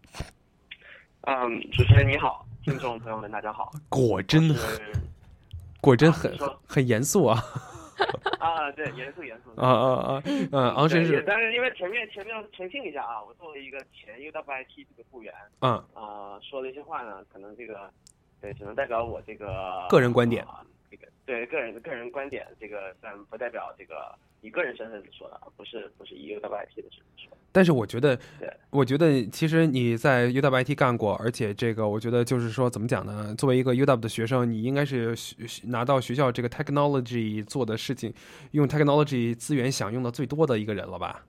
[1.22, 3.70] 嗯，主持人你好，听众朋友们大家好。
[3.88, 4.48] 果真
[5.80, 7.42] 果真很啊很严肃啊。
[8.40, 9.50] 啊，对，严肃严肃。
[9.60, 10.22] 啊啊啊！
[10.24, 17.90] 嗯，昂神是但是因为前面前面要澄清一下啊，我作为一个前 UWIT 这个雇员，嗯啊、说的一些话呢，可能这个
[18.40, 27.36] 对只能代表我这个个人观点啊这个对个人个人观点，这个但不代表这个以个人身份说的，不是不是以 UWIT 的身份说。
[27.52, 33.34] 但是我觉得对，我觉得其实你在 UWIT 干过，而且这个我觉得就是说怎么讲呢？
[33.36, 35.36] 作为一个 UW 的学生，你应该是学
[35.68, 38.12] 拿到学校这个 technology 做的事情，
[38.52, 41.24] 用 technology 资源享用的最多的一个人了吧？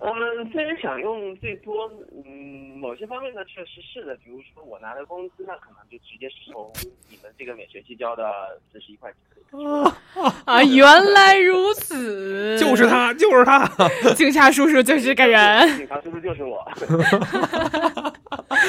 [0.00, 1.90] 嗯，虽然想用最多，
[2.24, 6.72] 嗯，某些方面呢确实是的，比如说我拿的工资那，可能就直接是从
[7.10, 9.18] 你们这个每学期交的四十一块钱。
[10.44, 13.66] 啊，原来如此， 就是他，就是他，
[14.14, 15.76] 警察叔叔就是个人。
[15.76, 16.64] 警察叔叔就是我。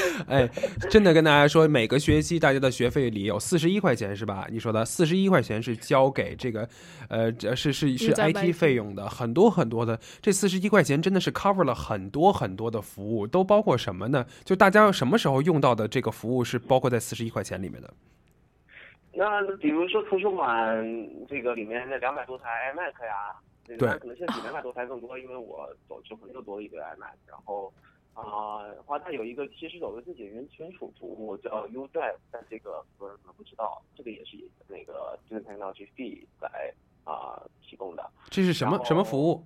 [0.28, 0.48] 哎，
[0.90, 4.48] 真的跟大家说，每个学期大家的学费里有四十一块钱是吧？
[4.50, 6.68] 你说的四十一块钱是交给这个，
[7.10, 10.00] 呃，这是是是 IT 费用的，很多很多的。
[10.22, 14.26] 这四十一块钱真的是 cover 了很多很多的服务，都包括什么呢？
[14.44, 17.94] 就大家什么时候用到的这个服务是包括在四十一块钱里面的。
[19.12, 20.78] 那比如说图书馆
[21.28, 23.36] 这个里面的两百多台 iMac 呀，
[23.66, 27.74] 对可能现在比两百多台更多，因为我走之后又多了一堆 iMac，然后
[28.22, 38.10] 啊，华大有一个其实有个自己的云存储服务叫 UDrive，但这个很多人可能不知道，这个也是那个 Student Technology Fee 来啊、提供的。
[38.30, 39.44] 这是什么什么服务？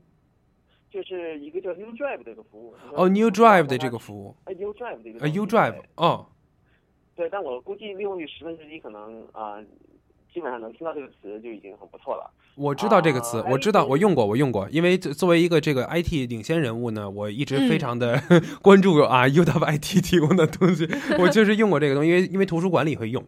[0.90, 2.76] 就是一个叫 UDrive 的一个服务。
[2.94, 4.36] 哦，New Drive 的这个服务。
[4.46, 6.28] 哎，UDrive 的一个呃东西，UDrive 哦，
[7.16, 9.58] 对，但我估计利用率十分之一，可能啊、
[10.34, 12.30] 基本上能听到这个词就已经很不错了。
[12.56, 14.68] 我知道这个词，啊我知道，我用过，我用过。
[14.70, 18.22] 因为作作为一个这个 IT 领先人物呢，我一直非常的、
[18.62, 20.88] 关注啊 UWIT 提供的东西，
[21.20, 23.24] 我就是用过这个东西，因为因为图书馆里会用。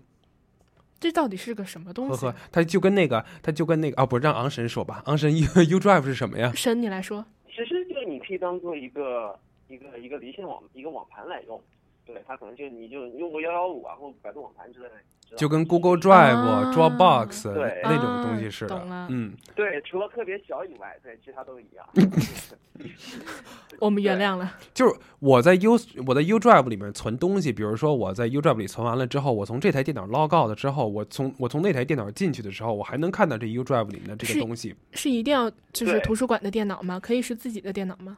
[0.99, 5.03] 这到底是个什么东西呵呵？，它就跟那个，它就跟那个啊，不是让昂神说吧？
[5.05, 6.51] 昂神 U U Drive 是什么呀？
[6.55, 7.25] 神，你来说。
[7.47, 9.37] 其实就你可以当做一个
[9.67, 11.61] 一个一个离线网一个网盘来用，
[12.05, 18.79] 对，它可能就你就用过幺幺五啊或百度网盘之类的，就跟 Google Drive、啊 Dropbox 对那种东西似的。
[19.09, 21.85] 嗯，对，除了特别小以外，对，其他都一样。
[23.79, 24.53] 我们原谅了。
[24.73, 25.71] 就是我在 U
[26.05, 34.75] 我在 U Drive 里面存东西，比如说我在 U Drive 里存完了之后，我从这台电脑 log out 了之后，我从我从那台电脑进去的时候，我还能看到这 U Drive 里面的这个东西。
[34.91, 36.99] 是一定要就是图书馆的电脑吗？
[36.99, 38.17] 可以是自己的电脑吗？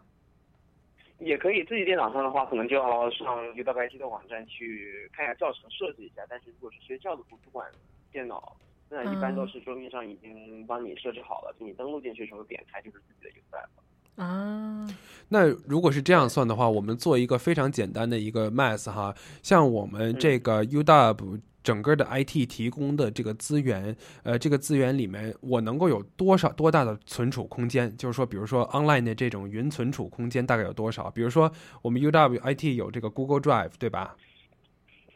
[1.20, 6.26] 也可以自己电脑上的话，可能就要上 UWIT 的网站去看一下教程设置一下。
[6.30, 7.70] 但是如果是学校的图书馆
[8.12, 8.56] 电脑，
[8.90, 13.87] 那一般都是桌面上已经帮你设置好了，就你登录进去的时候点开就是自己的 UWIT。
[14.18, 14.88] 啊，
[15.30, 27.96] 那如果是这样算的话，我们做一个非常简单的一个 math 哈，像我们这个 UW 整个的 IT 提供的这个资源，呃，这个资源里面我能够有多少多大的存储空间？
[27.96, 31.12] 就是说，比如说 online 的这种云存储空间大概有多少？
[31.12, 31.52] 比如说
[31.84, 34.16] 我们 UW IT 有这个 Google Drive 对吧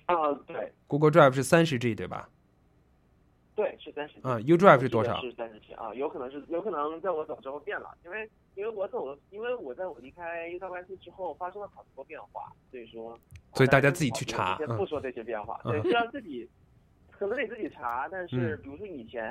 [0.06, 2.30] 啊，对？Google Drive 是三十 G 对吧？
[3.56, 4.16] 对，是三十。
[4.22, 13.18] 啊，UDrive 是多少是三十 G 啊，有可能是有可能在我走之后变了，因为因为我走了，因为我在我离开 UWIT 之后发生了很多变化，所以说。
[13.54, 16.50] 所以大家自己去查先不说这些变化，嗯对，是要自己。
[17.10, 19.24] 可能得自己查，但是嗯比如说以前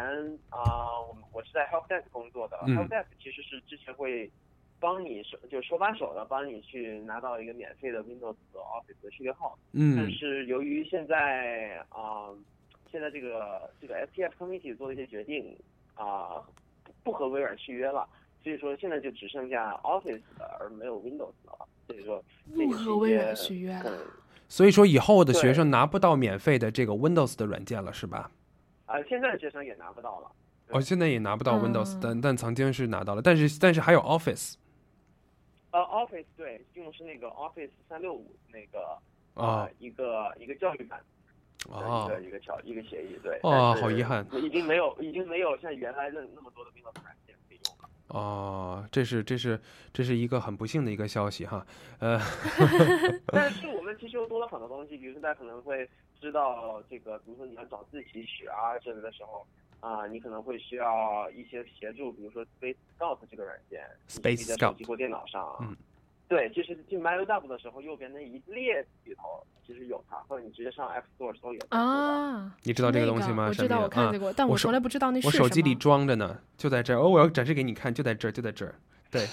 [0.51, 4.31] 啊、我们我是在 Help Desk 工作的、嗯 h e l p Desk 其实是之前会
[4.79, 12.29] 帮你手就手把手的帮你去拿到一个免费的 Windows 和 Office 的序列号，嗯但是由于现在啊、
[12.93, 15.59] 现在这个这个 STF Committee 做了一些决定
[15.95, 16.47] 啊、
[16.85, 18.09] 不不和微软续约了，
[18.43, 22.25] 所以说现在就只剩下 Office 的，而没有 Windows 了，所以说
[22.55, 24.07] 不和微软许愿了嗯
[24.49, 28.31] 所以说以后的学生拿不到免费的这个 Windows 的软件了，是吧？
[28.87, 30.33] 啊、现在的学生也拿不到了。
[30.71, 34.55] 哦，现在也拿不到嗯 Windows，、但但曾经是拿到了，但是但是还有 Office。
[35.71, 38.99] 呃，Office 对，用的是那个 Office 三六五那个
[39.35, 40.99] 啊呃一个一个教育版
[41.69, 43.39] 的哦一个一个条一个协议，对。
[43.45, 47.37] 哦好遗憾已经没有已经没有像原来的那么多的 Windows 软件。
[48.11, 49.59] 哦，这是这是
[49.93, 51.65] 这是一个很不幸的一个消息哈，
[52.01, 52.21] 呃
[53.29, 55.89] 但是我们其实又多了很多东西，比如说大家可能会
[56.21, 59.47] 知道这个，比如说你要找自习曲啊之类的时候，
[59.81, 65.77] 啊、你可能会需要一些协助，比如说 Space Scout 这个软件 Space 你可以在手机 Scout 或电脑上，嗯，
[66.31, 73.49] 对，就是进 MyOW 的时候，右边那一列里头其实有它，或者你直接上 App Store 搜有啊，你知道这个东西吗？
[73.49, 77.03] 我知道，我看见过，但我从来不知道那是我手机里装着呢，就在这儿。
[77.03, 78.77] 哦，我要展示给你看，就在这儿，就在这儿。
[79.11, 79.27] 对，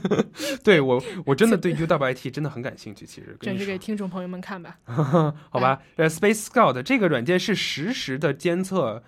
[0.64, 3.04] 对我我真的对 UWIT 真的很感兴趣。
[3.04, 4.78] 其实展示给听众朋友们看吧。
[4.86, 9.02] 好吧，呃，Space Scout 这个软件是实时的监测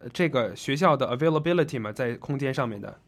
[0.00, 3.00] 呃这个学校的 availability 嘛，在空间上面的。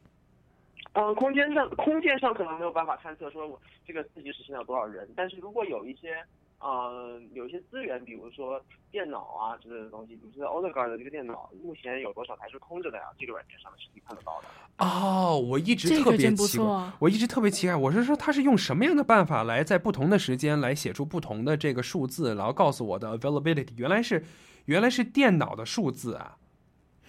[0.96, 6.16] 嗯，空间上空间上可能没有办法探测说我这个自习室现了多少人，但是如果有一些
[6.58, 8.58] 呃有一些资源，比如说
[8.90, 13.04] 电脑啊之类的东西，比如说 o l i g a r 的这个电脑目前有多少台是空着的呀？
[13.18, 14.48] 这个软件上面是可以看得到的。
[14.78, 24.24] 哦，我一直特别奇怪，啊我一直特别奇怪，我是说他是用什么样的办法来在不同的时间来写出不同的这个数字，然后告诉我的 availability，原来是
[24.64, 26.38] 原来是电脑的数字啊。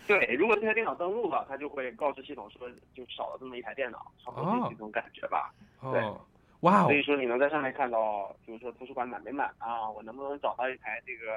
[0.08, 5.54] 对，如果这台电脑登录了，它就会告知系统说就少了这么一台电脑，差不多就是这种感觉吧。
[5.82, 6.20] 对哦，
[6.62, 11.34] 哇哦所以说你能在上面看到，比如说图书馆满没满啊，我能不能找到一台这个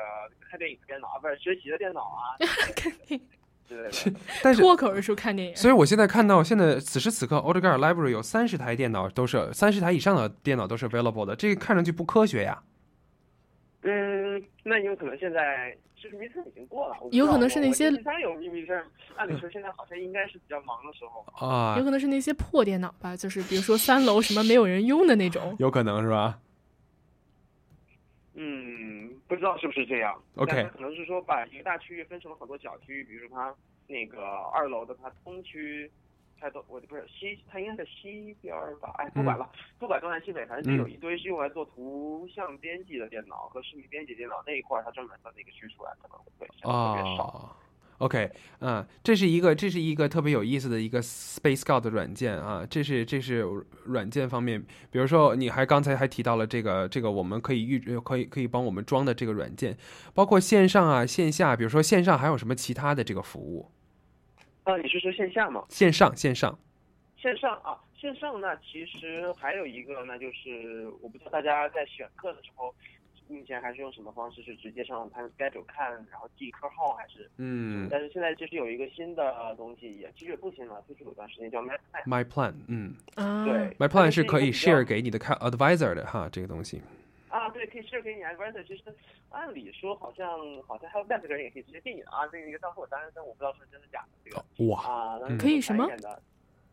[0.48, 2.38] 看电影的电脑，啊不是学习的电脑啊
[3.68, 4.20] 之类的。
[4.42, 12.62] 但是脱口而出看电影，所以我现在看到，现在此时此刻 o d e g a r Library 有三十台电脑都是三十台以上的电脑都是 available 的，这个看上去不科学呀。
[13.82, 18.84] 嗯，那有可能现在其实 midterm 已经过了，有可能是那些我我当然有 midterm，
[19.16, 21.24] 按理说现在好像应该是比较忙的时候。
[21.46, 25.56] 啊有可能是那些破电脑吧，就是比如说三楼什么没有人用的那种。
[25.58, 26.38] 有可能是吧？
[28.34, 30.14] 嗯，不知道是不是这样。
[30.36, 33.54] OK 可能是说把一个大区域分成了很多小区域，比如说它
[33.86, 34.22] 那个
[34.54, 35.90] 二楼的它东区，
[36.40, 38.94] 它都我不是西，它应该在西边儿吧？
[38.98, 47.24] 哎，不管了，不管东南西北，反正就有一堆是用来做图像编辑的电脑和视频编辑电脑那一块儿，它专门的那个区出来，可能会特别少。
[47.24, 47.50] 哦
[47.98, 48.30] ，OK，
[48.60, 53.44] 嗯，这是一个这是一个特别有意思的一个 Space Scout 的软件啊，这是这是
[53.84, 59.76] 软件方面，比如说你还刚才还提到了这个这个我们可以预呃可以可以帮我们装的这个软件，
[60.14, 63.70] 包括线上啊线下，比如说线上还有什么其他的这个服务？
[64.64, 65.64] 啊，你是说线下吗？
[65.68, 66.58] 线上线上
[67.16, 72.74] 线上啊，线上那其实还有一个，那就是我不知道大家在选课的时候，
[73.28, 74.42] 目前还是用什么方式？
[74.42, 77.30] 是直接上它 schedule 看，然后记课号，还是？
[77.36, 82.04] 嗯但是现在就是有一个新的东西，也其实也不新了，就是有段时间叫 MyPlan。
[82.06, 86.82] My Plan，嗯啊对，My Plan 是可以 share 给你的看 advisor 的哈，这个东西。
[87.30, 88.62] 啊，对，可以 share 给你 advisor。
[88.66, 88.82] 其实
[89.30, 90.28] 按理说好像
[90.66, 94.44] 好像 Helpdesk 的人也可以直接定你啊，那个一个账户单，但我不知道是真的假的这个。
[94.66, 95.88] 哇啊，可以什么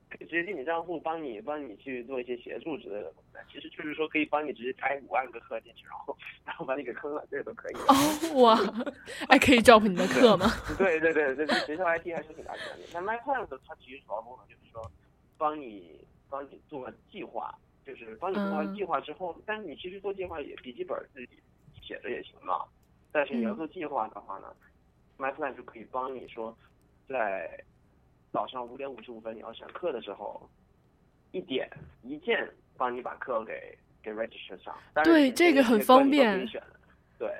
[0.10, 3.38] 可以直接进你账户，帮你帮你去做一些协助之类的东西。
[3.54, 7.74] 其实就是说可以帮你直接开五万个课进去，然后然后把你给坑了，这个都可以。
[7.76, 8.58] 哦哇，
[9.28, 10.48] 哎，可以 drop 你的课吗？
[10.78, 11.36] 对对对
[11.66, 12.84] 学校 IT 还是挺大权的。
[12.94, 14.90] 那 MyPlan 的它其实主要功能就是说，
[15.38, 16.00] 帮你
[16.30, 17.54] 帮你做计划，
[17.88, 21.30] 就是帮你做完嗯计划之后，但是你其实做计划也笔记本自己
[21.82, 22.66] 写着也行嘛。
[23.14, 24.54] 但是你要嗯做计划的话呢、
[25.16, 26.56] m y p l a n 就可以帮你说，
[27.08, 27.64] 在
[28.34, 30.48] 早上五点五十五分你要选课的时候，
[31.32, 31.70] 一点
[32.04, 34.76] 一键帮你把课给给 register 上。
[35.06, 36.62] 对这个很方便选
[37.18, 37.32] 对。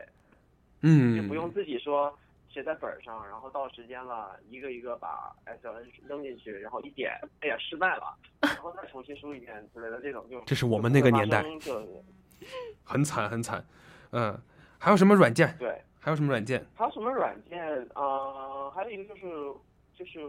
[0.82, 2.18] 嗯，就不用自己说
[2.58, 12.04] 写在本儿上，然后到时间了，一个一个把 SLN 扔进去，然后一点，哎呀失败了，然后再重新输一遍之类的这种就这是我们那个年代就
[12.84, 13.64] 很惨很惨。
[14.12, 14.36] 嗯，
[14.80, 15.56] 还有什么软件？
[15.60, 16.66] 对，还有什么软件？
[16.74, 17.62] 还有什么软件
[17.94, 19.28] 啊、呃还有一个就是
[19.96, 20.20] 就是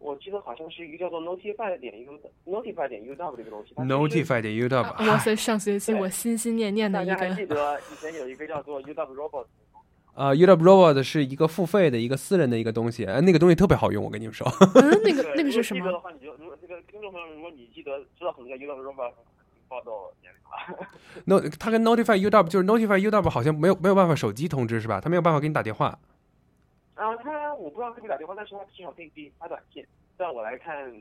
[0.00, 9.46] 我记得好像是一个叫做 Notify 点 U Notify 点 UW 这个东西 Notify 点 UW，啊哇塞，上学期我心心念念的一大家还记，得以前有一个叫做 UW Robot
[10.18, 14.44] 呃，UW Robot 是一个付费的一个私人的一个东西，呃，那个东西特别好用，我跟你们说。
[14.74, 15.96] 嗯，那个对那个是什么的？
[16.00, 19.12] 话，你就如果这个听众朋友，如果你记得知道什么叫 UW Robot，
[19.68, 20.88] 报道年龄了。
[21.24, 25.00] No，它跟 Notify UW 就是 Notify UW 好像没有没有办法手机通知是吧？
[25.00, 25.96] 它没有办法给你打电话。
[26.96, 29.86] 啊，它我不知道可不可以打电话，但是它至少可以给你发短信。
[30.18, 30.92] 在我来看，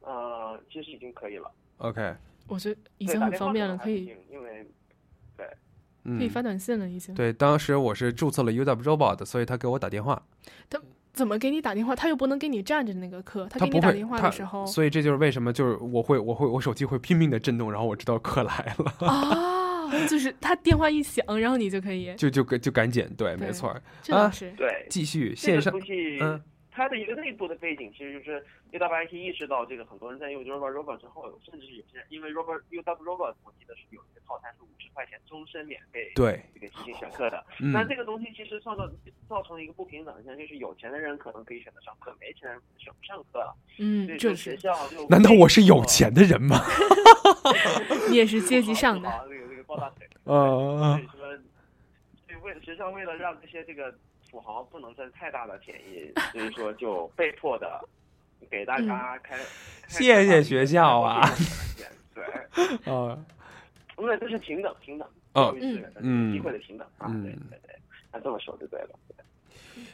[0.00, 1.48] 呃，其实已经可以了。
[1.78, 2.12] OK，
[2.48, 4.66] 我觉得已经很方便了，可以因为
[5.36, 5.56] 对嗯，
[6.04, 7.14] 可以发短信了，已经。
[7.14, 10.22] 对，当时我是注册了 UW Robot，所以他给我打电话。
[10.68, 10.78] 他
[11.12, 11.94] 怎么给你打电话？
[11.94, 25.72] 他又不能给你站着那个课，他他不会给你打电话的时候，所以这就是为什么就是我会我会我手机会拼命的震动，然后我知道课来了，啊，就是他电话一响，然后你就可以就就就赶紧对，没错儿啊这倒是，对，继续线上
[26.20, 26.40] 嗯
[26.74, 37.44] 它的一个内部的背景其实就是 UWIT 意识到这个很多人在用 Robot Robot 之后，甚至是有些人因为 Robot UW Robot 我记得是有一个套餐是五十块钱终身免费对这个即兴选课的。
[37.60, 38.90] 嗯那这个东西其实创造
[39.28, 43.56] 造成了一个不平等现象，就是有钱的人可能可以选择上课，没钱的人选不上课了。
[43.78, 46.56] 嗯所以说这是学校就难道我是有钱的人吗？
[48.10, 50.06] 你也是阶级上的， 好这个这个抱大腿。
[50.24, 51.18] 啊所以说，
[52.26, 53.94] 所以为了学校为了让这些这个
[54.34, 57.80] 土豪不能占太大的便宜，所以说就被迫的
[58.50, 59.38] 给大家开。
[59.38, 59.44] 开
[59.86, 61.24] 谢谢学校啊，
[62.12, 62.24] 对，
[62.92, 63.16] 啊
[63.96, 67.78] 因为这是平等平等哦教育资源的嗯机会的平等啊，对对对，
[68.12, 68.88] 那这么说就对了。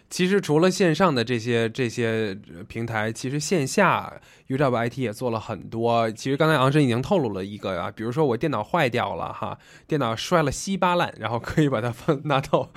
[0.08, 4.12] 其实除了线上的这些这些呃平台，其实线下
[4.48, 6.10] UWIT 也做了很多。
[6.10, 9.56] 其实刚才昂申已经透露了一个啊，比如说我电脑坏掉了哈，
[9.86, 12.68] 电脑摔了稀巴烂，然后可以把它放 拿到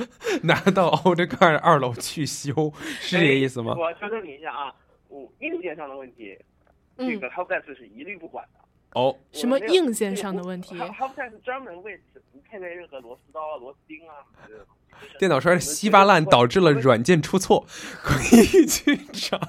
[0.44, 3.74] 拿到欧德盖尔二楼去修，是这个意思吗？
[3.76, 4.72] 我纠正你一下啊，
[5.08, 6.38] 我硬件上的问题，
[6.98, 8.60] 这个 Helpdesk 是一律不管的。
[8.94, 14.66] 哦，什么硬件上的问题？Helpdesk 专门为此不配备任何螺丝刀啊、螺丝钉啊什么的。
[15.20, 17.66] 电脑摔得稀巴烂，导致了软件出错，
[18.02, 19.40] 可以去找。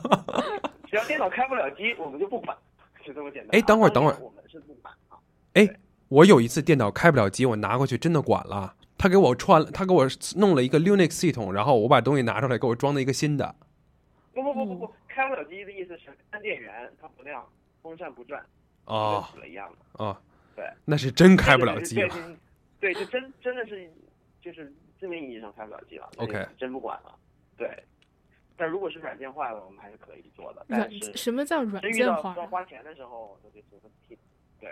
[0.87, 2.57] 只要电脑开不了机，我们就不管，
[3.05, 3.59] 就这么简单。
[3.59, 5.19] 哎，等会儿，等会儿，我们是不管啊。
[5.55, 5.69] 哎，
[6.09, 13.55] 我有一次电脑开不了机，我拿过去真的管了，他给我串，他给我弄了一个 Linux 系统，然后我把东西拿出来，给我装了一个新的。
[14.33, 17.45] 不不不不不，开不了机的意思是按电源它不亮，
[17.83, 18.45] 风扇不转，
[18.85, 20.05] 哦死了一样的。
[20.05, 20.17] 哦，
[20.55, 22.15] 对，那是真开不了机了。
[22.81, 23.91] 对，就真真的是
[24.43, 24.73] 就是
[25.05, 26.11] 字面意义上开不了机了。
[26.17, 27.15] OK 真不管了。
[27.59, 27.69] 对，
[28.57, 30.65] 但如果是软件坏了，我们还是可以做的。
[30.67, 34.19] 软但是什么叫软件坏花钱的时候，那就只能替。
[34.59, 34.71] 对，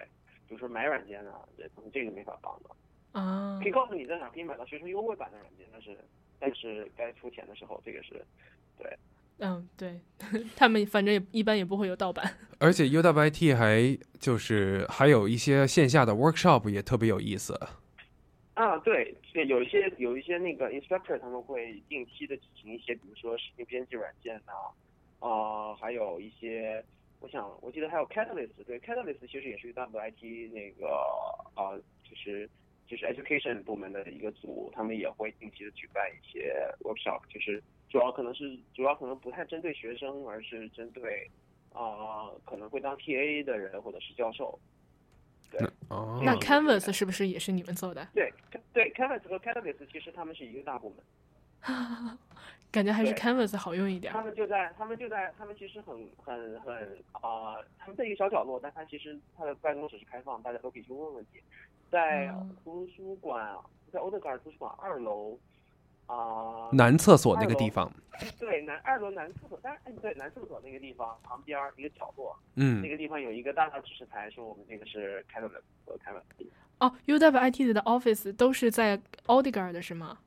[0.48, 2.70] 比如说买软件啊，这这个没法帮的。
[3.12, 5.98] 啊可以告诉你在哪可以买到学生优惠版的软件，但是
[6.40, 8.24] 但是该出钱的时候，这个是
[8.78, 8.98] 对。
[9.38, 10.00] 嗯，对
[10.56, 12.24] 他们反正也一般也不会有盗版。
[12.58, 17.58] 而且 UWIT 还就是还有一些线下的 workshop 也特别有意思。
[18.54, 24.52] 啊，对，对有一些有一些那个 instructor 他们会定期的举行一些，比如说视频编辑软件呐、
[25.26, 26.84] 啊，还有一些，
[27.20, 30.86] 我想我记得还有 Catalyst，对，Catalyst 其实也是 WIT 那个
[31.54, 31.72] 啊，
[32.04, 32.48] 就是
[32.86, 41.26] 就是 education 部门的一个组，他们也会定期的举办一些 workshop，就是主要可能是主要可能不太针对学生，而是针对
[41.72, 44.58] 啊、可能会当 TA 的人或者是教授。
[45.58, 48.06] 对，哦那 Canvas 是不是也是你们做的？
[48.14, 48.32] 对
[48.72, 50.98] 对，Canvas 和 Catalyst 其实他们是一个大部门。
[52.72, 54.10] 感觉还是 Canvas 好用一点。
[54.12, 56.74] 他们就在，他们就在，他们其实很很很
[57.12, 61.42] 啊、他们在一个小角落，但他其实他的办公室是开放，大家都可以去问问题。
[61.90, 63.54] 在嗯图书馆，
[63.92, 65.38] 在欧德格尔图书馆二楼
[66.06, 67.90] 啊、男厕所那个地方，
[68.38, 76.46] 对，南二楼男厕所，但是哎对男厕所那个地方旁边儿一个角落，嗯那个地方有一个大大指示牌，说我们这个是开了的和开了的。
[76.78, 80.18] 哦，UWIT 的 Office 都是在 Audgar 的是吗？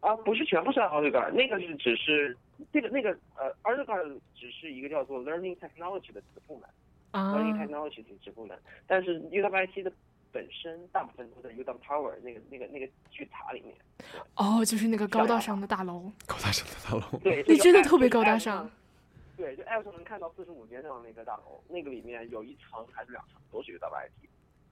[0.00, 2.36] 啊，不是全部是奥德格尔，那个是只是
[2.72, 6.68] 这个那个呃，奥德格尔只是一个叫做 Learning Technology 的子部门、
[7.10, 9.92] 啊 l e a r n i n g Technology 的子部门，但是 UWIT 的
[10.32, 13.74] 本身大部分都在 Udon Tower 那个那个那个巨塔里面。
[14.36, 16.10] 哦，就是那个高大上的大楼。
[16.26, 17.18] 高大上的大楼。
[17.20, 18.70] 对，那真的特别高大上。
[19.36, 24.10] 对，就 App 上能看到四十五街上的那个大楼，那个里面有一层还是两层都是 UWIT。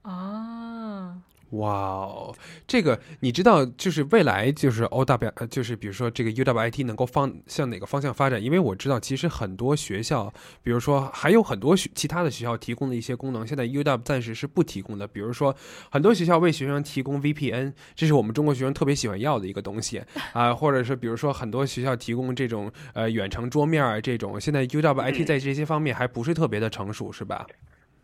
[0.01, 1.17] 啊，
[1.51, 2.35] 哇哦，
[2.67, 8.41] 这个你知道，就是未来就是 O W，呃就是比如说这个 U W I T 能够方向哪个方向发展？
[8.41, 10.31] 因为我知道，其实很多学校，
[10.63, 15.07] 比如说还有很多学其他的学校提供的一些功能，现在 U W 暂时是不提供的。
[15.07, 15.55] 比如说，
[15.91, 20.01] 很多学校为学生提供 V P N，这是我们中国学生特别喜欢要的一个东西
[20.33, 27.45] 啊、或者是比如说很多学校提供这种呃远程桌面啊这种，现在 U W I T 嗯在这些方面还不是特别的成熟，是吧？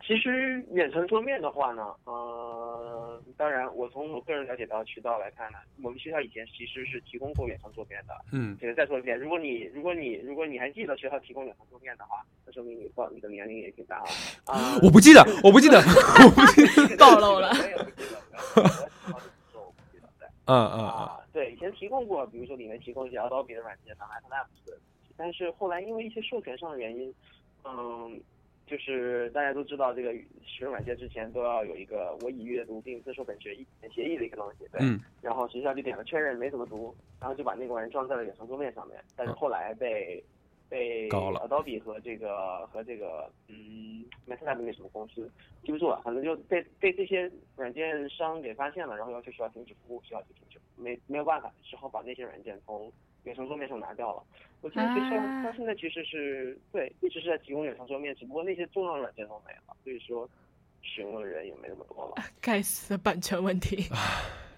[0.06, 8.14] 其实远程桌面的话呢，呃，当然我从我个人了解到渠道来看呢，我们学校以前其实是提供过远程桌面的。
[8.32, 14.06] 嗯这个再说一遍，如果你如果你如果你还记得学校提供远程桌面的话，那说明你报你的年龄也挺大了
[14.46, 14.78] 啊。
[14.84, 17.50] 我不记得，我不记得， 我不记得， 暴露了。
[17.50, 18.22] 我也不记得，
[18.56, 18.68] 我也
[19.74, 20.28] 不记得对。
[20.46, 20.86] 嗯嗯嗯。
[20.86, 24.78] 啊，对，以前提供过，比如说里面提供一些 Adobe 的软件啊、MATLAB 的，
[25.18, 27.12] 但是后来因为一些授权上的原因，
[27.64, 28.22] 嗯，
[28.66, 30.12] 就是大家都知道，这个
[30.44, 34.80] 使用软件之前都要有一个我已阅读并自受本协议协议的一个东西，对。
[34.82, 39.00] 嗯然后学校就点了确认，没怎么读，然后就把那个玩意装在了远程桌面上面。
[39.16, 40.24] 但是后来被、
[40.70, 45.30] 被告了 Adobe 和这个和这个嗯 MATLAB 那什么公司
[45.64, 52.92] 记不住了，反正就被被这些软件商给发现了，然后要求学校停止服务，学校就停止，没没有办法，只好把那些软件从
[53.26, 54.24] 远程桌面上拿掉了。
[54.62, 55.10] 我记得其实
[55.44, 60.28] 它现在其实是对一直是在提供远程桌面，只不过那些重要软件都没了，所以说
[60.82, 62.24] 使用的人也没那么多了。
[62.42, 63.90] 该死的版权问题。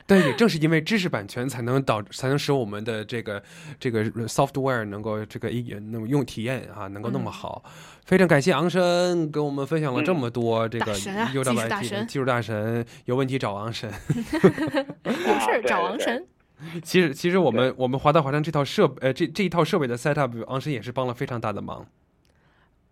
[0.09, 3.43] 但也正是因为知识版权，才能导才能使我们的这个
[3.77, 7.61] 这个 software 能够这个一那么用体验啊，能够那么好。
[8.05, 13.91] 非常感谢昂神跟我们分享了这么多这个大神啊 U 技术大神技术大神，有问题找昂神。
[15.03, 16.25] 有事儿找 昂神。
[16.83, 21.85] 其实其实我们我们华大华山这套设呃这这一套设备的 setup，昂神也是帮了非常大的忙。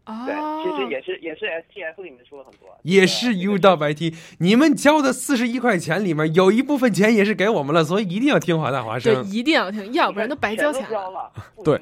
[0.06, 2.70] 对，其实也是也是 STF 里面出了很多。
[2.84, 9.26] 也是 U 到白 T，你们交的四十一块钱里面有一部分钱也是给我们了，所以一定要听华大华对，生。
[9.26, 11.32] 一定要听，要不然都白交钱了。
[11.64, 11.82] 对，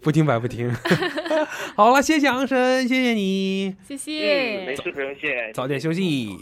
[0.00, 0.72] 不听白不听。
[1.74, 4.64] 好了，谢谢昂神，谢谢你，谢谢。
[4.64, 5.52] 没事，不用谢。
[5.52, 6.38] 早点休息，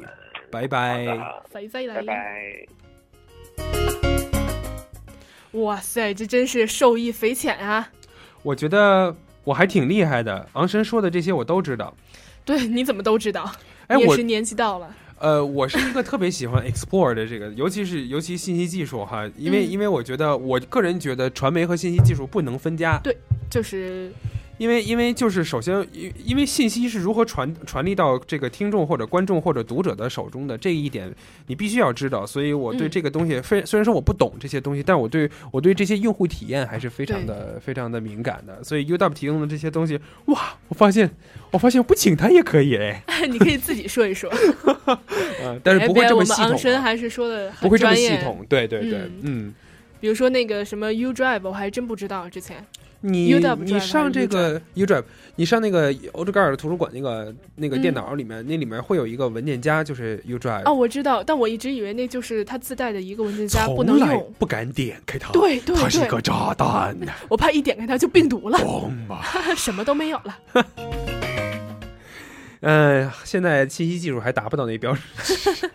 [0.50, 1.06] 拜拜。
[1.50, 2.83] 拜拜拜拜。
[5.54, 7.88] 哇塞，这真是受益匪浅啊！
[8.42, 11.94] 我觉得我还挺厉害的，昂神说的这些我都知道。
[12.44, 13.50] 对，你怎么都知道？
[13.86, 14.94] 哎我也是年纪到了。
[15.18, 22.98] 呃，我是一个特别喜欢 explore 的这个，尤其是尤其信息技术哈，因为、嗯因为我觉得我个人觉得传媒和信息技术不能分家。
[23.02, 23.16] 对，
[23.48, 24.12] 就是
[24.58, 31.12] 因为因为就是首先，因因为信息是如何传传递到这个听众或者观众或者读者的手中的这一点，
[31.46, 32.24] 你必须要知道。
[32.24, 38.62] 所以我对嗯这个东西非、虽然说我不懂这些东西，但我对我对这些用户体验还是非常的非常的敏感的。
[38.62, 41.10] 所以 UW 提供的这些东西，哇，我发现
[41.50, 44.30] 我发现不请他也可以哎， 你可以自己说一说。
[45.42, 48.44] 呃，但是不会这么系统我们昂神啊，还是说的不会这么系统。
[48.48, 49.54] 对对对，嗯嗯
[50.00, 52.64] 比如说那个什么 U Drive，我还真不知道之前。
[53.06, 53.34] 你
[53.64, 55.04] 你上这个 UDrive，
[55.36, 60.62] 你上那个欧洲盖尔图书馆那个那个嗯电脑里面，那里面会有一个文件夹，就是 UDrive。
[60.64, 64.32] 哦，我知道，但我一直以为那就是它自带的一个文件夹，不能用。
[64.38, 66.96] 不敢点开它，对对对它是个炸弹。
[67.28, 68.58] 我怕一点开它就病毒了，
[69.06, 69.22] 吧
[69.54, 70.38] 什么都没有了。
[72.66, 75.70] 嗯，现在信息技术还达不到那标准。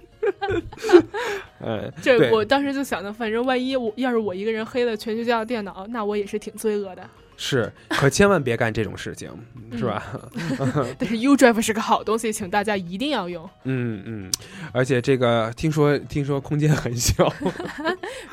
[1.62, 7.04] 嗯 这我当时就想的，反正万一我要是我一个人黑了全学校的电脑，那我也是挺罪恶的。
[7.42, 9.30] 是，可千万别干这种事情，
[9.78, 10.04] 是吧？
[11.00, 13.50] 但是 U Drive 是个好东西，请大家一定要用。
[13.64, 14.32] 嗯嗯，
[14.74, 17.32] 而且这个听说听说空间很小，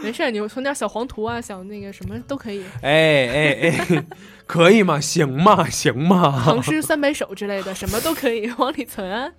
[0.03, 4.05] 没事儿，你存点小黄图啊，小那个什么都可以，哎哎哎，
[4.45, 4.99] 可以吗？
[5.01, 5.69] 行吗？
[5.71, 6.43] 行吗？
[6.45, 9.31] 唐诗三百首之类的，什么都可以往里存啊。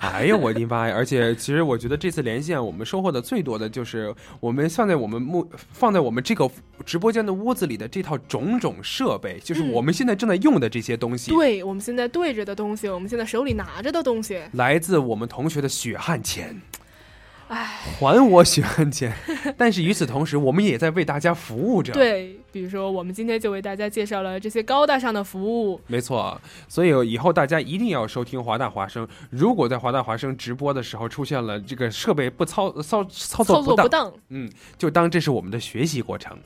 [0.02, 0.94] 哎呦，我的妈呀！
[0.94, 6.50] 而且，其实我觉得这次连线，我们收获的最多的就是我们放在我们目放在我们这个
[6.86, 16.62] 直播间的屋子里的这套种种设备，就是嗯我们现在正在用的这些东西，对我们现在对着的东西，我们现在手里拿着的东西，来自我们同学的血汗钱。
[17.48, 19.12] 哎，还我血汗钱！
[19.58, 26.40] 但是与此同时，我们也在为大家服务着。，对，比如说我们今天就为大家介绍了这些高大上的服务，没错。
[26.68, 29.06] 所以以后大家一定要收听华大华生。
[29.30, 36.36] 如果在华大华生直播的时候出现了这个设备不操操操作不当嗯，就当这是我们的学习过程。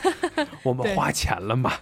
[0.62, 1.72] 我们花钱了嘛？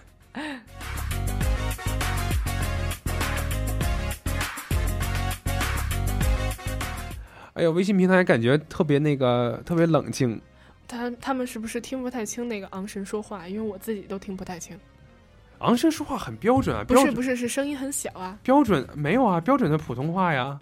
[7.53, 10.41] 哎呦，微信平台感觉特别那个，特别冷静。
[10.87, 13.47] 他他们是不是听不太清那个昂神说话？
[13.47, 14.77] 因为我自己都听不太清。
[15.59, 18.37] 昂神说话很标准啊，标准不是不是，是声音很小啊。
[18.43, 20.59] 标准没有啊，标准的普通话呀。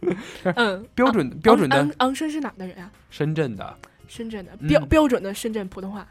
[0.56, 2.90] 嗯，标准标准的昂昂神是哪的人啊？
[3.10, 3.76] 深圳的，
[4.08, 6.06] 深圳的嗯标标准的深圳普通话。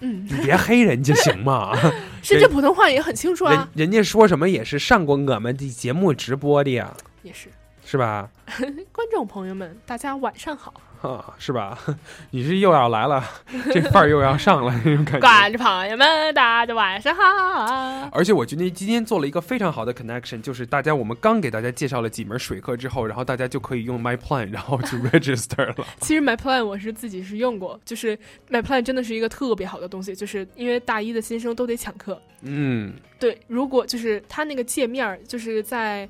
[0.00, 1.76] 嗯，你别黑人家行吗？
[2.22, 7.48] 深圳普通话也很清楚人啊，人家说什么也是上过我们的节目直播的呀，也是。
[7.84, 8.30] 是吧？
[8.92, 10.72] 观众朋友们，大家晚上好。
[11.02, 11.78] 啊，是吧？
[12.30, 13.24] 你是又要来了，
[13.72, 15.20] 这范儿又要上了那种感觉。
[15.20, 18.08] 观众朋友们，大家晚上好。
[18.12, 25.86] 而且我觉得今天做了一个非常好的 connection，就是大家我们刚给大家介绍了几门水课之后，然后大家就可以用 My Plan，然后去 register 了。
[26.00, 28.16] 其实 My Plan 我是自己是用过，就是
[28.50, 32.20] My Plan 真的是一个特别好的东西，就是因为大一的新生都得抢课。
[32.42, 36.08] 嗯，对，如果就是它那个界面儿，就是在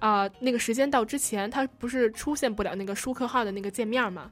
[0.00, 4.28] 啊、那个时间到之前，它不是出现不了那个舒克号的那个界面儿嘛？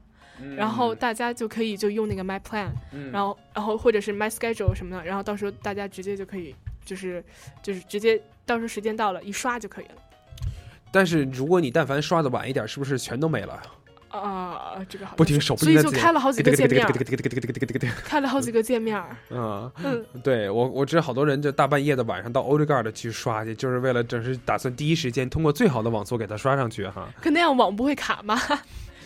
[0.56, 6.54] 然后大家就可以就用那个 My Plan，、嗯然后然后或者是 My Schedule 什么的，然后到时候大家直接就可以
[6.84, 7.24] 就是
[7.62, 9.94] 就是直接到时候时间到了，一刷就可以了。
[10.90, 13.60] 但是如果你但凡刷的晚一点，是不是全都没了？
[14.08, 16.86] 啊，这个不停是所以手不停地就开了好几个界面
[18.04, 19.70] 开了好几个界面嗯，
[20.24, 28.38] 对我我知道好多人就大半夜的晚上到 Odegaard 去刷去，就是为了正是打算第一时间通过最好的网速给它刷上去哈，可那样网不会卡吗？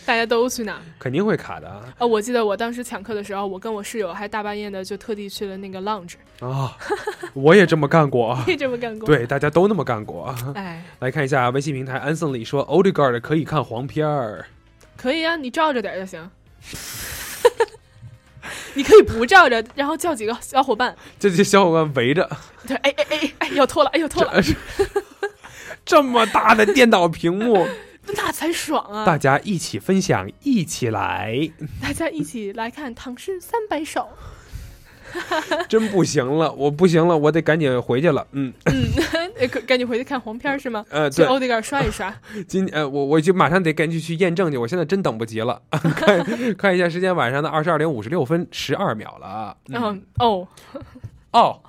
[0.05, 0.81] 大家都去哪？
[0.99, 6.77] 肯定会卡的啊啊，我记得我当时抢课的时候，我跟我室友还大半夜的就特地去了那个 lounge，啊！
[7.33, 10.35] 我也这么干过， 你也这么干过对，大家都那么干过。
[10.55, 14.45] 哎，来看一下微信平台安森里说 Odegaard 可以看黄片儿，
[14.97, 16.29] 可以啊，你照着点儿就行。
[18.75, 22.27] 你可以不照着，然后叫几个小伙伴，这些小伙伴围着，
[22.67, 24.41] 对，哎哎哎哎，要脱了，哎要脱了，
[25.85, 27.67] 这么大的电脑屏幕，
[28.07, 29.05] 那才爽啊！
[29.05, 34.01] 大家一起分享，一起来，大家一起来看《唐诗三百首》。
[35.69, 38.25] 真不行了，我不行了，我得赶紧回去了。
[38.31, 40.85] 嗯，嗯，赶赶紧回去看黄片儿是吗？
[40.89, 42.13] 呃对去欧迪盖刷一刷。
[42.47, 45.61] 今呃，我我就马上得赶紧去验证去，我现在真等不及了。
[45.71, 49.55] 看看一下时间，晚上的二十二点五十六分十二秒了。
[49.69, 50.47] 嗯哦
[51.33, 51.59] 哦，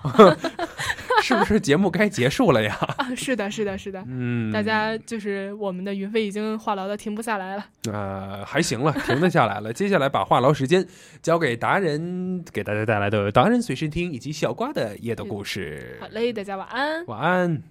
[1.23, 2.75] 是不是节目该结束了呀？
[2.99, 4.05] 啊，是的，是的，是的。
[4.07, 7.65] 嗯大家就是我们的云飞已经话痨的停不下来了。
[7.91, 9.73] 呃，还行了，停得下来了。
[9.75, 10.87] 接下来把话痨时间
[11.23, 15.97] 交给达人，给大家带来的达人随身听以及小瓜的夜的故事。
[16.01, 17.07] 好嘞，大家晚安。
[17.07, 17.63] 晚安。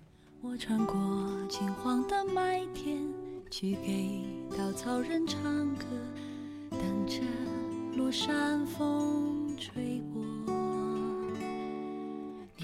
[0.42, 0.96] 我穿过
[1.48, 2.98] 金黄的麦田，
[3.50, 4.26] 去给
[4.58, 5.42] 稻草人唱
[5.76, 5.86] 歌，
[6.72, 7.22] 等着
[7.96, 10.13] 落山风吹过。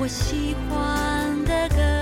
[0.00, 1.97] 我喜欢的歌。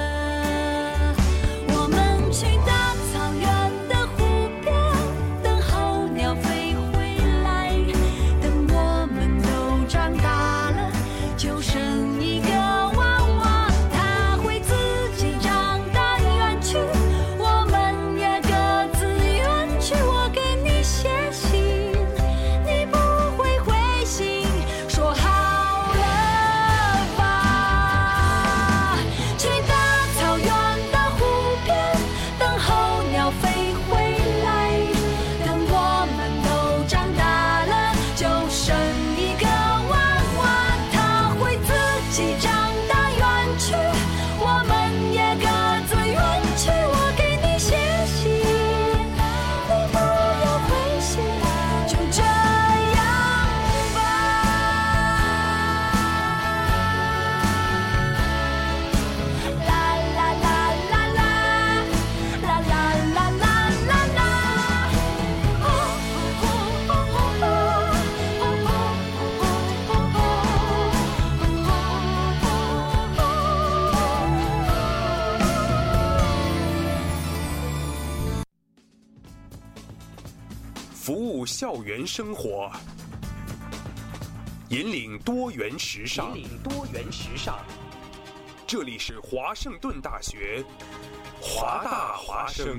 [82.16, 82.72] 生活，
[84.70, 86.34] 引领多元时尚。
[86.34, 87.58] 引领多元时尚。
[88.66, 90.64] 这里是华盛顿大学，
[91.38, 92.78] 华大华生。